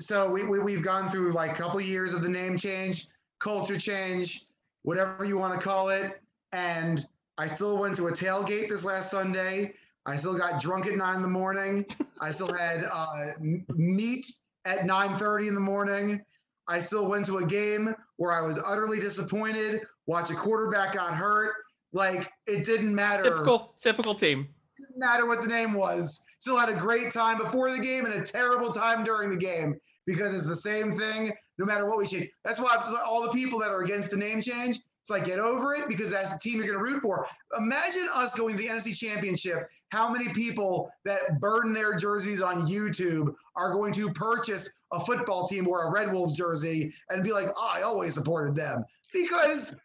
[0.00, 3.06] so we, we we've gone through like a couple years of the name change,
[3.38, 4.46] culture change,
[4.82, 6.20] whatever you want to call it,
[6.50, 7.06] and
[7.38, 11.16] I still went to a tailgate this last Sunday I still got drunk at nine
[11.16, 11.86] in the morning.
[12.20, 13.32] I still had uh,
[13.68, 14.26] meat
[14.64, 16.20] at nine thirty in the morning.
[16.66, 19.80] I still went to a game where I was utterly disappointed.
[20.06, 21.54] Watch a quarterback got hurt.
[21.92, 23.24] Like it didn't matter.
[23.24, 24.46] Typical, typical team.
[24.78, 26.22] Didn't matter what the name was.
[26.38, 29.76] Still had a great time before the game and a terrible time during the game
[30.06, 32.28] because it's the same thing no matter what we change.
[32.44, 35.74] That's why all the people that are against the name change, it's like get over
[35.74, 37.26] it because that's the team you're going to root for.
[37.58, 39.68] Imagine us going to the NFC Championship.
[39.92, 45.46] How many people that burn their jerseys on YouTube are going to purchase a football
[45.46, 49.76] team or a Red Wolves jersey and be like, oh, I always supported them because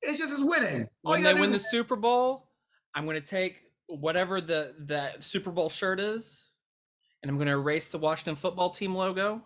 [0.00, 0.88] it's just as winning.
[1.04, 2.50] All When they win do the Super Bowl,
[2.94, 6.50] I'm going to take whatever the the Super Bowl shirt is,
[7.24, 9.42] and I'm going to erase the Washington football team logo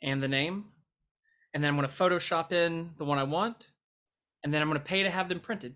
[0.00, 0.64] and the name,
[1.52, 3.68] and then I'm going to Photoshop in the one I want,
[4.44, 5.74] and then I'm going to pay to have them printed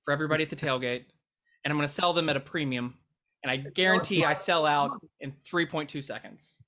[0.00, 1.04] for everybody at the tailgate,
[1.64, 2.94] and I'm going to sell them at a premium,
[3.42, 6.58] and I guarantee I sell out in 3.2 seconds.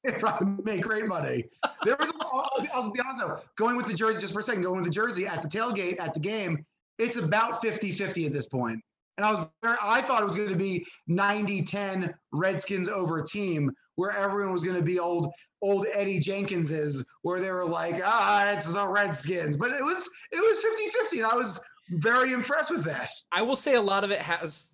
[0.64, 1.44] Make great money.
[1.84, 4.62] There was, I'll, I'll be honest though, going with the jersey, just for a second,
[4.62, 6.64] going with the jersey at the tailgate at the game,
[6.98, 8.80] it's about 50 50 at this point.
[9.16, 13.22] And I was very, I thought it was going to be 90 10 Redskins over
[13.22, 15.32] team where everyone was going to be old,
[15.62, 19.56] old Eddie Jenkinses, where they were like, ah, it's the Redskins.
[19.56, 21.18] But it was, it was 50 50.
[21.18, 23.08] And I was very impressed with that.
[23.30, 24.70] I will say a lot of it has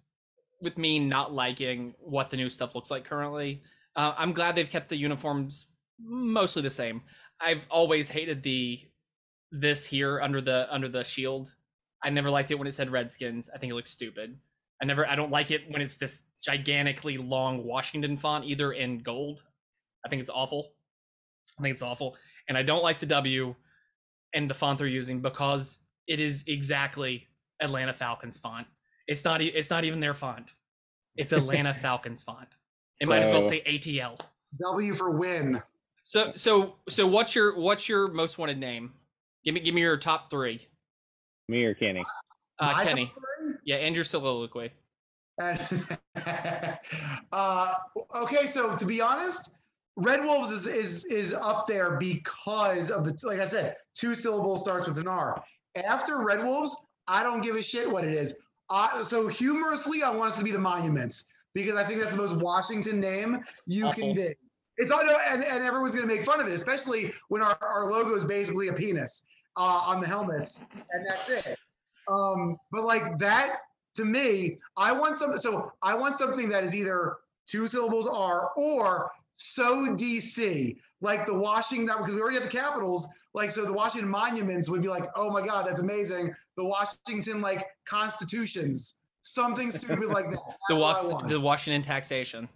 [0.61, 3.63] with me not liking what the new stuff looks like currently.
[3.97, 5.67] Uh, I'm glad they've kept the uniforms
[5.99, 7.03] mostly the same.
[7.41, 8.81] I've always hated the
[9.53, 11.55] this here under the under the shield.
[12.03, 13.51] I never liked it when it said Redskins.
[13.53, 14.39] I think it looks stupid.
[14.81, 18.99] I never I don't like it when it's this gigantically long Washington font either in
[18.99, 19.45] gold.
[20.05, 20.73] I think it's awful.
[21.59, 22.17] I think it's awful.
[22.49, 23.55] And I don't like the W
[24.35, 27.29] and the font they're using because it is exactly
[27.61, 28.67] Atlanta Falcons font.
[29.11, 29.43] It's not.
[29.43, 30.55] e- It's not even their font.
[31.17, 32.49] It's Atlanta Falcons font.
[33.01, 34.19] It might as well say ATL.
[34.61, 35.61] W for win.
[36.05, 38.93] So so so what's your what's your most wanted name?
[39.45, 40.67] Give me give me your top three.
[41.49, 42.05] Me or Kenny?
[42.61, 43.13] Uh, Kenny.
[43.65, 44.71] Yeah, and your soliloquy.
[45.39, 45.59] And
[47.33, 47.75] uh,
[48.15, 49.51] okay, so to be honest,
[49.97, 54.63] Red Wolves is is is up there because of the like I said, two syllables
[54.63, 55.43] starts with an R.
[55.85, 56.77] After Red Wolves,
[57.09, 58.37] I don't give a shit what it is.
[58.71, 62.18] I, so humorously, I want us to be the Monuments because I think that's the
[62.18, 64.35] most Washington name you can be.
[64.77, 67.91] It's all no, and, and everyone's gonna make fun of it, especially when our, our
[67.91, 71.59] logo is basically a penis uh, on the helmets, and that's it.
[72.09, 73.59] Um, but like that
[73.97, 75.39] to me, I want something.
[75.39, 77.16] So I want something that is either
[77.47, 83.09] two syllables R or so DC, like the Washington, because we already have the capitals.
[83.35, 86.35] Like so, the Washington monuments would be like, oh my god, that's amazing.
[86.57, 90.39] The Washington like constitutions, something stupid like that.
[90.68, 92.49] The That's what I Was- the Washington taxation.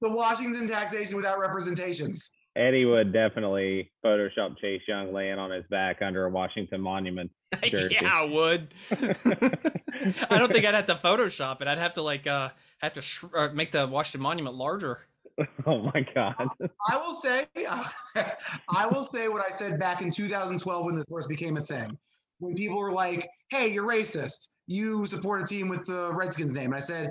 [0.00, 2.30] the Washington taxation without representations.
[2.56, 7.30] Eddie would definitely Photoshop Chase Young laying on his back under a Washington monument.
[7.62, 7.96] Jersey.
[8.00, 8.68] yeah, I would.
[8.90, 11.68] I don't think I'd have to Photoshop it.
[11.68, 15.00] I'd have to like uh have to sh- uh, make the Washington Monument larger.
[15.66, 16.48] oh my God.
[16.90, 21.28] I will say, I will say what I said back in 2012 when this first
[21.28, 21.96] became a thing.
[22.40, 24.48] When people were like, "Hey, you're racist.
[24.66, 27.10] You support a team with the Redskins name," and I said,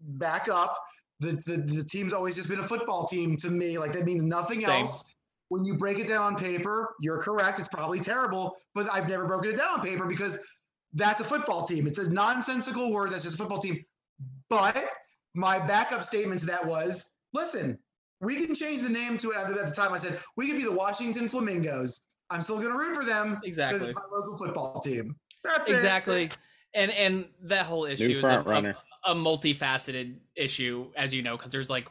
[0.00, 0.76] "Back up.
[1.20, 3.78] The the, the team's always just been a football team to me.
[3.78, 4.82] Like that means nothing Same.
[4.82, 5.04] else."
[5.50, 7.58] When you break it down on paper, you're correct.
[7.58, 10.36] It's probably terrible, but I've never broken it down on paper because
[10.92, 11.86] that's a football team.
[11.86, 13.82] It's a nonsensical word that's just a football team.
[14.50, 14.90] But
[15.34, 17.78] my backup statement to that was listen,
[18.20, 19.36] we can change the name to it.
[19.36, 22.00] At the, time, I said we could be the Washington Flamingos.
[22.30, 23.88] I'm still going to root for them because Exactly.
[23.88, 25.16] it's my local football team.
[25.42, 25.74] That's it.
[25.74, 26.30] Exactly.
[26.74, 31.50] And and that whole issue is a, a, a multifaceted issue, as you know, because
[31.50, 31.88] there's like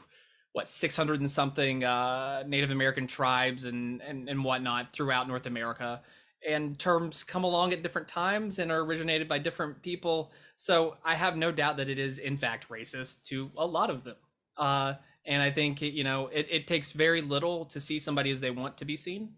[0.52, 6.02] what 600 and something uh, Native American tribes and, and and whatnot throughout North America,
[6.48, 10.32] and terms come along at different times and are originated by different people.
[10.56, 14.04] So I have no doubt that it is in fact racist to a lot of
[14.04, 14.16] them.
[14.58, 14.94] Uh,
[15.28, 18.52] and I think you know it, it takes very little to see somebody as they
[18.52, 19.34] want to be seen.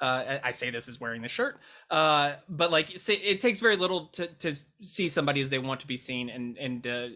[0.00, 4.06] Uh, I say this as wearing the shirt, uh, but like it takes very little
[4.06, 7.08] to, to see somebody as they want to be seen and and uh,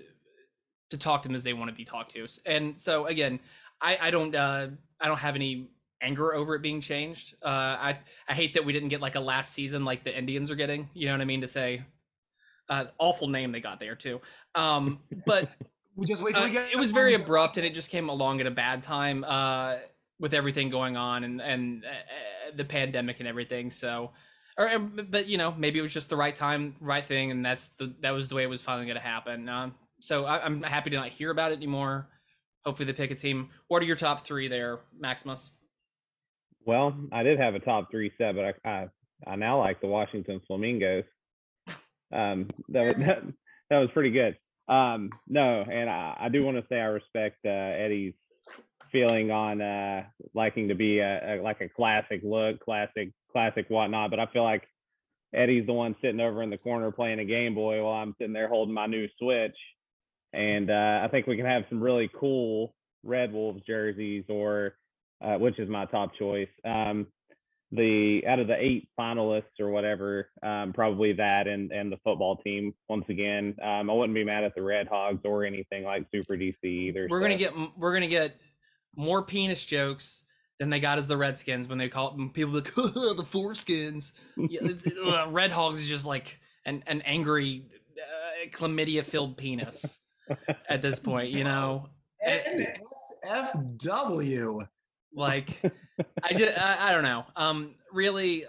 [0.90, 2.26] to talk to them as they want to be talked to.
[2.46, 3.40] And so again,
[3.80, 4.68] I I don't uh,
[5.00, 5.70] I don't have any
[6.00, 7.34] anger over it being changed.
[7.42, 7.98] Uh, I
[8.28, 10.88] I hate that we didn't get like a last season like the Indians are getting.
[10.94, 11.82] You know what I mean to say.
[12.68, 14.20] Uh, awful name they got there too.
[14.54, 15.48] Um, but
[15.98, 16.72] We just wait till uh, we get.
[16.72, 19.76] it was very abrupt and it just came along at a bad time uh,
[20.18, 24.12] with everything going on and and uh, the pandemic and everything so
[24.56, 27.44] or um, but you know maybe it was just the right time right thing and
[27.44, 29.70] that's the that was the way it was finally going to happen uh,
[30.00, 32.08] so I, I'm happy to not hear about it anymore.
[32.64, 33.50] Hopefully they pick a team.
[33.68, 35.50] What are your top three there, Maximus?
[36.64, 38.88] Well, I did have a top three set, but I I,
[39.26, 41.04] I now like the Washington Flamingos.
[42.12, 43.22] Um, that was, that,
[43.70, 44.36] that was pretty good.
[44.68, 48.14] Um, no, and I, I do want to say I respect uh, Eddie's
[48.92, 50.04] feeling on uh,
[50.34, 54.10] liking to be a, a, like a classic look, classic, classic whatnot.
[54.10, 54.68] But I feel like
[55.34, 58.32] Eddie's the one sitting over in the corner playing a Game Boy while I'm sitting
[58.32, 59.56] there holding my new Switch.
[60.32, 64.74] And uh, I think we can have some really cool Red Wolves jerseys, or
[65.22, 66.48] uh, which is my top choice.
[66.64, 67.06] Um,
[67.70, 72.36] the out of the eight finalists or whatever, um, probably that and and the football
[72.36, 73.54] team once again.
[73.62, 77.06] Um, I wouldn't be mad at the Red Hogs or anything like Super DC either.
[77.10, 77.22] We're so.
[77.22, 78.36] gonna get we're gonna get
[78.96, 80.24] more penis jokes
[80.58, 82.32] than they got as the Redskins when they call it.
[82.32, 84.12] People be like the foreskins.
[84.36, 87.66] Yeah, it's- uh, Red Hogs is just like an an angry
[87.98, 90.00] uh, chlamydia filled penis
[90.68, 91.30] at this point.
[91.30, 91.90] You know,
[93.24, 94.66] NSFW.
[95.14, 95.60] Like
[96.22, 96.56] I did.
[96.56, 97.24] I, I don't know.
[97.36, 98.44] Um, really,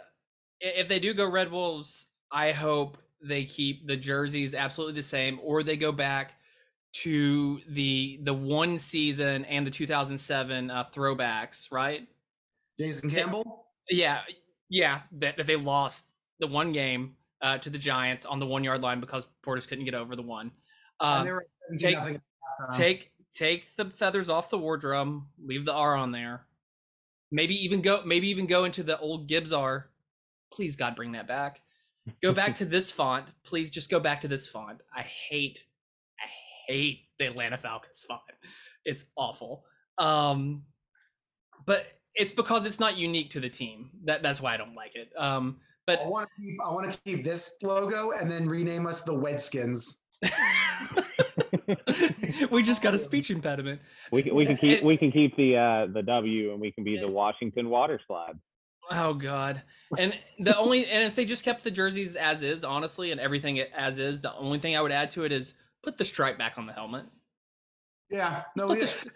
[0.59, 5.39] if they do go Red Wolves, I hope they keep the jerseys absolutely the same,
[5.43, 6.33] or they go back
[6.91, 12.07] to the the one season and the 2007 uh, throwbacks, right?
[12.79, 13.65] Jason Campbell.
[13.89, 14.21] Yeah,
[14.69, 16.05] yeah, that, that they lost
[16.39, 19.85] the one game uh, to the Giants on the one yard line because Portis couldn't
[19.85, 20.51] get over the one.
[21.01, 22.21] and Um, they were 17 take- nothing at
[22.71, 22.77] halftime.
[22.77, 26.45] take take the feathers off the war drum, leave the R on there.
[27.31, 29.89] Maybe even go maybe even go into the old Gibbs R.
[30.51, 31.61] Please God bring that back.
[32.21, 33.27] Go back to this font.
[33.43, 34.81] Please just go back to this font.
[34.95, 35.65] I hate
[36.19, 36.27] I
[36.67, 38.21] hate the Atlanta Falcons font.
[38.85, 39.65] It's awful.
[39.97, 40.63] Um
[41.65, 43.91] but it's because it's not unique to the team.
[44.05, 45.11] That that's why I don't like it.
[45.17, 45.57] Um
[45.89, 46.55] but I want to keep.
[46.63, 49.95] I want to keep this logo and then rename us the Wedskins.
[52.51, 53.81] we just got a speech impediment.
[54.11, 56.83] we can we can keep we can keep the uh the W and we can
[56.83, 58.37] be the Washington Water Slide.
[58.91, 59.61] Oh God!
[59.97, 63.59] And the only and if they just kept the jerseys as is, honestly, and everything
[63.59, 65.53] as is, the only thing I would add to it is
[65.83, 67.05] put the stripe back on the helmet.
[68.09, 68.43] Yeah.
[68.55, 68.67] No.
[68.67, 69.09] Put we- the, stri-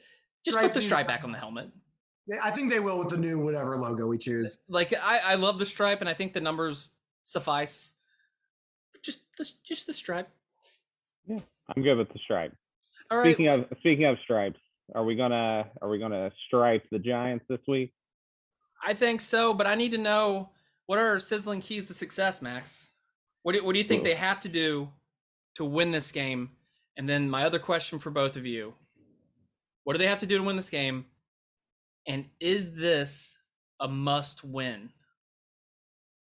[0.45, 1.71] just put the stripe back on the helmet.
[2.41, 4.59] I think they will with the new whatever logo we choose.
[4.69, 6.89] Like I, I love the stripe, and I think the numbers
[7.23, 7.91] suffice.
[9.01, 10.29] Just the just the stripe.
[11.69, 12.53] I'm good with the stripe.
[13.09, 13.27] All right.
[13.33, 14.59] Speaking of speaking of stripes,
[14.95, 17.93] are we gonna are we gonna stripe the Giants this week?
[18.85, 20.49] I think so, but I need to know
[20.87, 22.89] what are sizzling keys to success, Max.
[23.43, 24.89] What do, what do you think they have to do
[25.55, 26.51] to win this game?
[26.97, 28.73] And then my other question for both of you:
[29.83, 31.05] What do they have to do to win this game?
[32.05, 33.37] And is this
[33.79, 34.89] a must-win?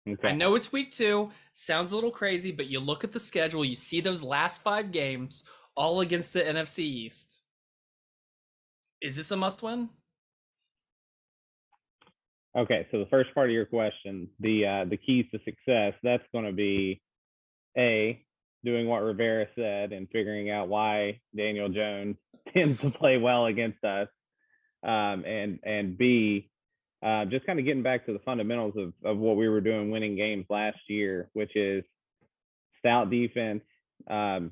[0.07, 0.29] Okay.
[0.29, 1.31] I know it's week two.
[1.51, 4.91] Sounds a little crazy, but you look at the schedule, you see those last five
[4.91, 5.43] games,
[5.75, 7.41] all against the NFC East.
[9.01, 9.89] Is this a must-win?
[12.57, 16.23] Okay, so the first part of your question, the uh, the keys to success, that's
[16.31, 17.01] going to be
[17.77, 18.21] a
[18.63, 22.15] doing what Rivera said and figuring out why Daniel Jones
[22.53, 24.07] tends to play well against us,
[24.83, 26.49] um, and and b
[27.05, 29.91] uh, just kind of getting back to the fundamentals of of what we were doing
[29.91, 31.83] winning games last year, which is
[32.79, 33.61] stout defense,
[34.09, 34.51] um,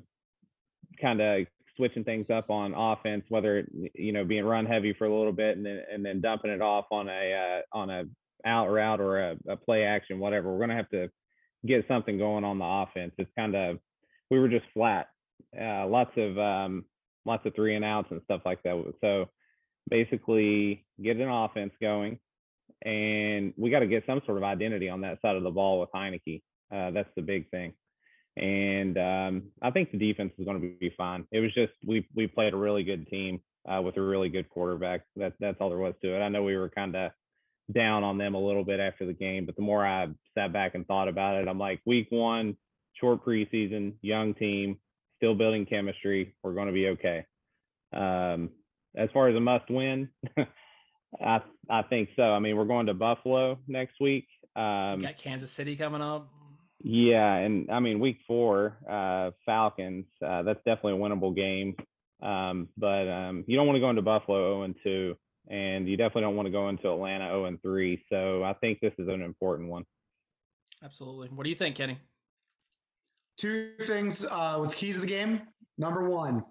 [1.00, 1.46] kind of
[1.76, 5.56] switching things up on offense, whether you know being run heavy for a little bit
[5.56, 8.04] and then and then dumping it off on a uh, on a
[8.46, 10.52] out route or a, a play action, whatever.
[10.52, 11.10] We're gonna have to
[11.66, 13.14] get something going on the offense.
[13.18, 13.78] It's kind of
[14.30, 15.08] we were just flat,
[15.60, 16.84] uh, lots of um,
[17.26, 18.94] lots of three and outs and stuff like that.
[19.00, 19.28] So
[19.90, 22.20] basically, get an offense going,
[22.84, 25.80] and we got to get some sort of identity on that side of the ball
[25.80, 26.42] with Heinicke.
[26.74, 27.72] Uh, that's the big thing
[28.36, 31.26] and um, I think the defense is going to be fine.
[31.30, 34.48] It was just we we played a really good team uh, with a really good
[34.48, 35.02] quarterback.
[35.16, 36.20] That that's all there was to it.
[36.20, 37.12] I know we were kind of
[37.72, 40.74] down on them a little bit after the game, but the more I sat back
[40.74, 42.56] and thought about it, I'm like, week one,
[43.00, 44.78] short preseason, young team,
[45.16, 46.34] still building chemistry.
[46.42, 47.24] We're going to be okay.
[47.94, 48.50] Um,
[48.96, 50.08] as far as a must win,
[51.20, 52.22] I I think so.
[52.22, 54.26] I mean, we're going to Buffalo next week.
[54.56, 56.28] Um, got Kansas City coming up.
[56.82, 60.06] yeah, and I mean week four, uh, Falcons.
[60.24, 61.74] Uh, that's definitely a winnable game.
[62.22, 65.16] Um, but um, you don't want to go into Buffalo 0 and 2,
[65.48, 68.02] and you definitely don't want to go into Atlanta 0 and 3.
[68.08, 69.84] So I think this is an important one.
[70.82, 71.28] Absolutely.
[71.28, 71.98] What do you think, Kenny?
[73.36, 75.42] Two things uh, with keys of the game.
[75.76, 76.44] Number one,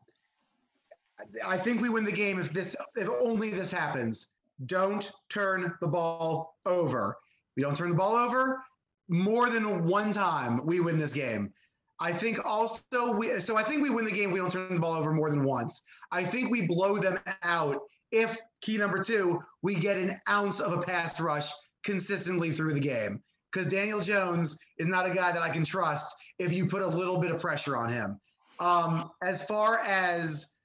[1.45, 4.32] I think we win the game if this if only this happens.
[4.66, 7.18] Don't turn the ball over.
[7.55, 8.64] We don't turn the ball over
[9.09, 10.66] more than one time.
[10.66, 11.53] We win this game.
[11.99, 14.32] I think also we so I think we win the game.
[14.32, 15.84] We don't turn the ball over more than once.
[16.11, 17.80] I think we blow them out
[18.14, 21.51] if key number two, we get an ounce of a pass rush
[21.84, 23.22] consistently through the game.
[23.51, 26.88] Because Daniel Jones is not a guy that I can trust if you put a
[26.88, 28.20] little bit of pressure on him.
[28.59, 30.55] Um, as far as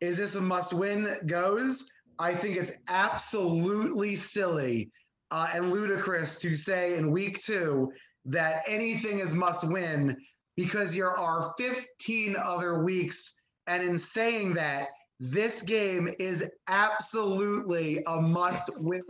[0.00, 1.88] is this a must win goes,
[2.18, 4.90] I think it's absolutely silly
[5.30, 7.90] uh, and ludicrous to say in week two
[8.24, 10.16] that anything is must win
[10.56, 13.40] because there are 15 other weeks.
[13.66, 14.88] And in saying that,
[15.18, 19.02] this game is absolutely a must win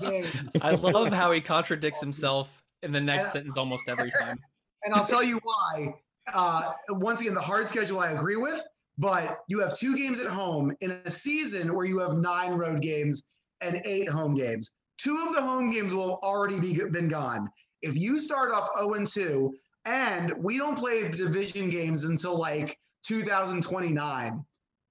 [0.00, 0.26] game.
[0.62, 4.38] I love how he contradicts himself in the next And- sentence almost every time.
[4.84, 5.94] And I'll tell you why.
[6.34, 8.60] Uh, once again, the hard schedule I agree with,
[8.98, 12.80] but you have two games at home in a season where you have nine road
[12.82, 13.22] games
[13.60, 14.72] and eight home games.
[14.98, 17.48] Two of the home games will already be been gone.
[17.80, 19.52] If you start off 0 and 2,
[19.84, 24.44] and we don't play division games until like 2029,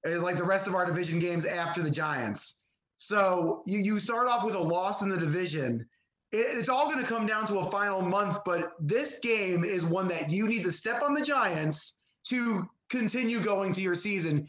[0.08, 2.60] uh, like the rest of our division games after the Giants.
[2.98, 5.88] So you, you start off with a loss in the division
[6.32, 9.86] it- it's all going to come down to a final month, but this game is
[9.86, 11.98] one that you need to step on the Giants
[12.28, 14.48] to continue going to your season.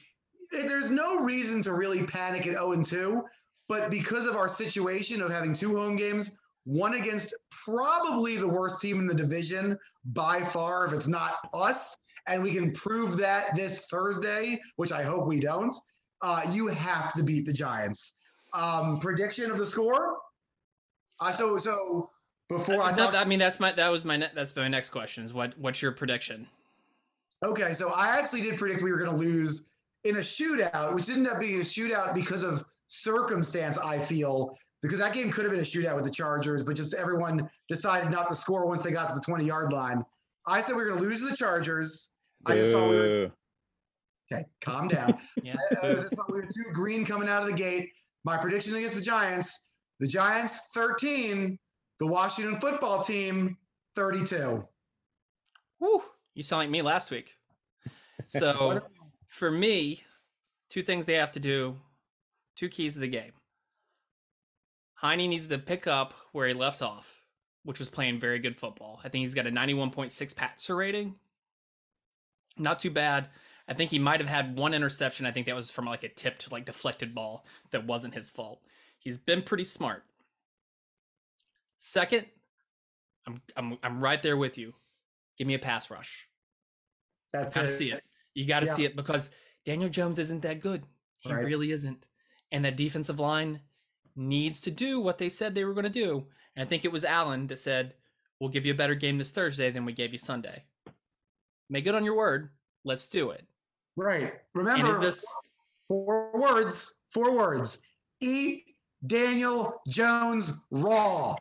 [0.51, 3.23] There's no reason to really panic at 0 and 2,
[3.69, 8.81] but because of our situation of having two home games, one against probably the worst
[8.81, 13.55] team in the division by far, if it's not us, and we can prove that
[13.57, 15.75] this Thursday, which I hope we don't,
[16.21, 18.19] uh, you have to beat the Giants.
[18.53, 20.19] Um, prediction of the score?
[21.21, 22.11] Uh, so so
[22.49, 24.91] before I No, talk, I mean that's my that was my ne- that's my next
[24.91, 26.49] question is what what's your prediction?
[27.45, 29.67] Okay, so I actually did predict we were going to lose
[30.05, 33.79] in a shootout, which ended up being a shootout because of circumstance.
[33.79, 36.95] I feel because that game could have been a shootout with the Chargers, but just
[36.95, 40.05] everyone decided not to score once they got to the twenty yard line.
[40.47, 42.11] I said we were going to lose to the Chargers.
[42.47, 43.31] I just saw we were
[44.33, 44.45] okay.
[44.61, 45.19] Calm down.
[45.43, 45.55] Yeah.
[45.83, 47.91] I, I just thought we were too green coming out of the gate.
[48.25, 49.69] My prediction against the Giants:
[50.01, 51.59] the Giants thirteen,
[52.01, 53.57] the Washington Football Team
[53.95, 54.67] thirty-two.
[55.81, 56.03] Woo,
[56.35, 57.37] you sound like me last week.
[58.29, 58.83] So
[59.29, 60.05] for me,
[60.71, 61.77] two things they have to do,
[62.55, 63.33] two keys to the game.
[64.95, 67.25] Heine needs to pick up where he left off,
[67.65, 69.01] which was playing very good football.
[69.05, 71.17] I think he's got a 91.6 passer rating.
[72.57, 73.29] Not too bad.
[73.67, 75.27] I think he might have had one interception.
[75.27, 78.61] I think that was from like a tipped, like deflected ball that wasn't his fault.
[78.99, 80.05] He's been pretty smart.
[81.79, 82.27] Second,
[83.27, 84.75] I'm I'm I'm right there with you.
[85.39, 86.29] Give me a pass rush.
[87.33, 87.77] That's Gotta it.
[87.77, 88.05] see it.
[88.35, 88.75] You gotta Yeah.
[88.75, 89.31] see it because
[89.65, 90.87] Daniel Jones isn't that good.
[91.19, 91.45] He Right.
[91.45, 92.07] really isn't.
[92.51, 93.63] And that defensive line
[94.15, 96.29] needs to do what they said they were going to do.
[96.55, 97.97] And I think it was Allen that said,
[98.39, 100.67] "We'll give you a better game this Thursday than we gave you Sunday."
[101.71, 102.51] Make good on your word.
[102.85, 103.47] Let's do it.
[103.97, 104.35] Right.
[104.55, 105.25] Remember is this
[105.89, 107.01] four words.
[107.11, 107.79] Four words.
[108.21, 108.77] Eat
[109.07, 111.37] Daniel Jones raw.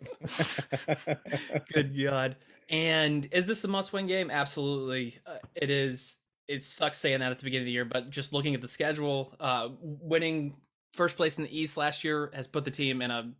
[1.72, 2.36] Good God.
[2.72, 4.30] And is this a must-win game?
[4.30, 6.16] Absolutely, uh, it is.
[6.48, 8.68] It sucks saying that at the beginning of the year, but just looking at the
[8.68, 10.56] schedule, uh, winning
[10.94, 13.32] first place in the East last year has put the team in a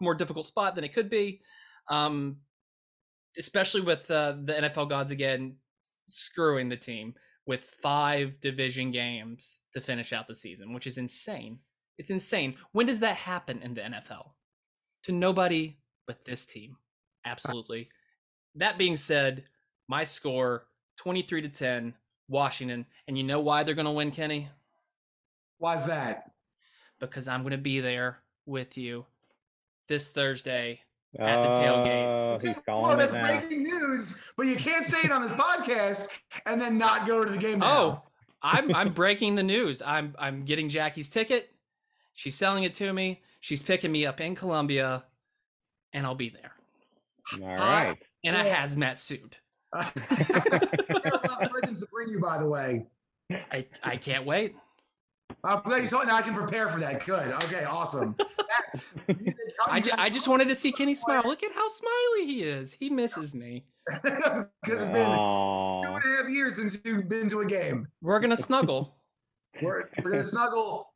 [0.00, 1.40] more difficult spot than it could be.
[1.88, 2.38] Um,
[3.38, 5.56] especially with uh, the NFL gods again
[6.06, 7.14] screwing the team
[7.46, 11.58] with five division games to finish out the season, which is insane.
[11.98, 12.54] It's insane.
[12.72, 14.30] When does that happen in the NFL?
[15.04, 16.76] To nobody but this team.
[17.24, 17.88] Absolutely.
[18.54, 19.44] That being said,
[19.88, 20.66] my score
[20.96, 21.94] 23 to 10,
[22.28, 22.86] Washington.
[23.08, 24.48] And you know why they're going to win, Kenny?
[25.58, 26.32] Why's that?
[26.98, 29.06] Because I'm going to be there with you
[29.88, 30.80] this Thursday
[31.18, 32.34] at the tailgate.
[32.34, 33.38] Oh, he's well, calling it that's now.
[33.38, 36.08] breaking news, but you can't say it on this podcast
[36.46, 37.58] and then not go to the game.
[37.58, 37.66] Now.
[37.66, 38.02] Oh,
[38.42, 39.82] I'm I'm breaking the news.
[39.82, 41.50] I'm I'm getting Jackie's ticket.
[42.14, 43.22] She's selling it to me.
[43.40, 45.04] She's picking me up in Columbia,
[45.92, 46.52] and I'll be there
[47.40, 47.96] All right.
[48.22, 48.66] In a Yeah.
[48.66, 49.40] hazmat suit.
[49.74, 52.86] I got a lot of presents to bring you, by the way.
[53.30, 54.54] I I can't wait.
[55.44, 56.06] I'm glad you told.
[56.06, 57.04] Now I can prepare for that.
[57.06, 57.28] Good.
[57.44, 57.64] Okay.
[57.64, 58.14] Awesome.
[58.18, 58.82] That's-
[59.24, 59.32] you
[59.66, 61.22] I, ju- I just wanted to see Kenny smile.
[61.24, 62.72] Look at how smiley he is.
[62.74, 63.64] He misses me.
[64.02, 64.46] because
[64.80, 65.82] it's been two Aw.
[65.96, 67.88] and a half years since you've been to a game.
[68.02, 68.96] We're gonna snuggle.
[69.62, 70.92] We're, we're gonna snuggle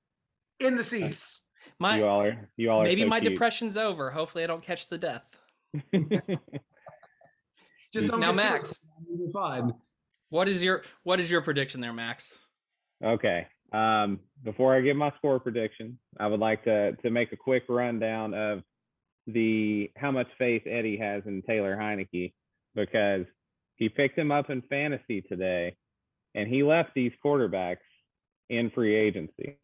[0.60, 1.46] in the seats.
[1.78, 2.48] My you all are.
[2.56, 2.84] You all are.
[2.84, 3.32] maybe so my cute.
[3.32, 4.10] depression's over.
[4.10, 5.24] Hopefully, I don't catch the death.
[7.96, 8.36] Just don't Now, get.
[8.36, 8.80] Max.
[9.08, 9.72] You'll be fine.
[10.28, 12.34] What is your what is your prediction there, Max?
[13.02, 13.46] Okay.
[13.72, 17.64] Um, before I give my score prediction, I would like to to make a quick
[17.68, 18.62] rundown of
[19.26, 22.34] the how much faith Eddie has in Taylor Heinicke
[22.74, 23.24] because
[23.76, 25.76] he picked him up in fantasy today,
[26.34, 27.78] and he left these quarterbacks
[28.50, 29.58] in free agency: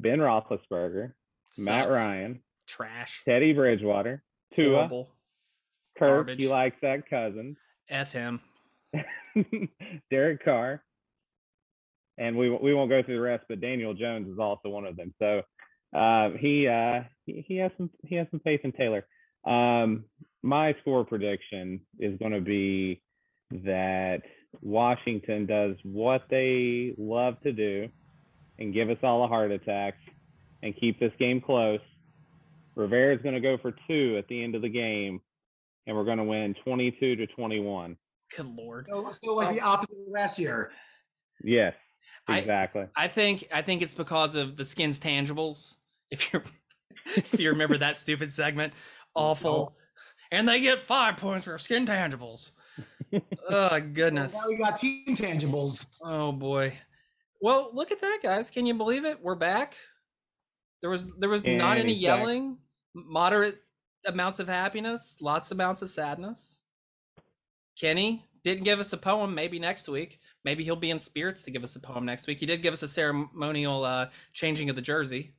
[0.00, 1.12] Ben Roethlisberger,
[1.58, 3.22] Matt Ryan, Trash.
[3.24, 4.22] Teddy Bridgewater,
[4.54, 5.13] Tua, Horrible.
[5.98, 6.08] Kirk.
[6.08, 6.40] Garbage.
[6.40, 7.56] He likes that cousin.
[7.88, 8.40] F him.
[10.10, 10.82] Derek Carr,
[12.18, 14.96] and we we won't go through the rest, but Daniel Jones is also one of
[14.96, 15.12] them.
[15.18, 15.42] So
[15.94, 19.06] uh, he, uh, he he has some he has some faith in Taylor.
[19.44, 20.04] Um,
[20.42, 23.00] my score prediction is going to be
[23.50, 24.22] that
[24.62, 27.88] Washington does what they love to do
[28.58, 29.94] and give us all a heart attack
[30.62, 31.80] and keep this game close.
[32.74, 35.20] Rivera is going to go for two at the end of the game,
[35.86, 37.96] and we're going to win 22 to 21.
[38.36, 38.86] Good lord.
[38.88, 40.72] So, so like the opposite of last year.
[41.42, 41.74] Yes,
[42.28, 42.86] exactly.
[42.96, 45.76] I think I think it's because of the skins tangibles.
[46.10, 46.42] If you
[47.16, 48.72] if you remember that stupid segment,
[49.14, 49.76] awful.
[50.30, 52.52] And they get five points for skin tangibles.
[53.50, 54.34] oh goodness.
[54.34, 55.88] Now we got team tangibles.
[56.02, 56.78] Oh boy.
[57.40, 58.50] Well, look at that, guys.
[58.50, 59.22] Can you believe it?
[59.22, 59.76] We're back.
[60.80, 62.18] There was there was not any he's back.
[62.18, 62.58] yelling,
[62.94, 63.58] moderate
[64.06, 66.62] amounts of happiness, lots of amounts of sadness.
[67.78, 69.34] Kenny didn't give us a poem.
[69.34, 70.20] Maybe next week.
[70.44, 72.38] Maybe he'll be in spirits to give us a poem next week.
[72.38, 75.32] He did give us a ceremonial uh, changing of the jersey.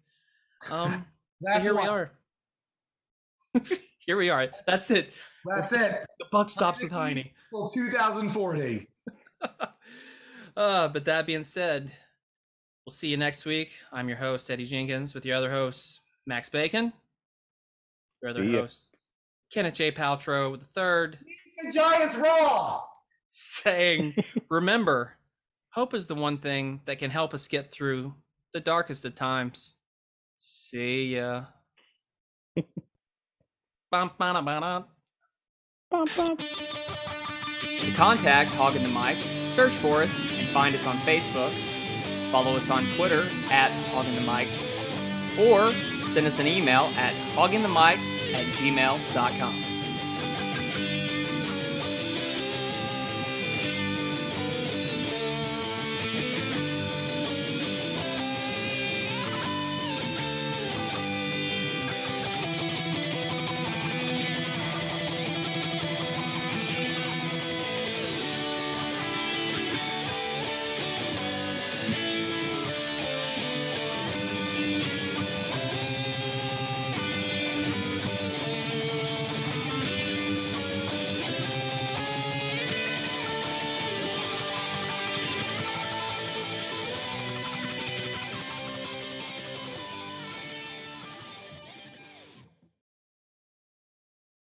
[0.70, 1.06] Um,
[1.62, 2.12] here we are.
[4.00, 4.50] here we are.
[4.66, 5.12] That's it.
[5.46, 6.06] That's it.
[6.20, 7.30] The buck stops with Heine.
[7.52, 8.88] Till 2040.
[10.58, 11.92] uh, but that being said,
[12.86, 13.74] we'll see you next week.
[13.92, 16.92] I'm your host, Eddie Jenkins, with your other hosts, Max Bacon,
[18.26, 18.62] your other See ya.
[18.62, 18.96] host,
[19.54, 19.92] Kenneth J.
[19.92, 21.20] Paltrow, with the third,
[21.64, 22.82] The Giants raw.
[23.30, 24.16] saying,
[24.50, 25.14] Remember,
[25.70, 28.16] hope is the one thing that can help us get through
[28.54, 29.76] the darkest of times.
[30.38, 31.44] See ya.
[33.92, 34.84] Bum, ba-da, ba-da.
[37.80, 39.18] To contact Hogging the Mic,
[39.50, 41.54] search for us and find us on Facebook.
[42.32, 44.48] Follow us on Twitter at Hogging the Mic,
[45.48, 45.72] or
[46.10, 47.98] send us an email at hogandthemic
[48.36, 49.75] at gmail.com.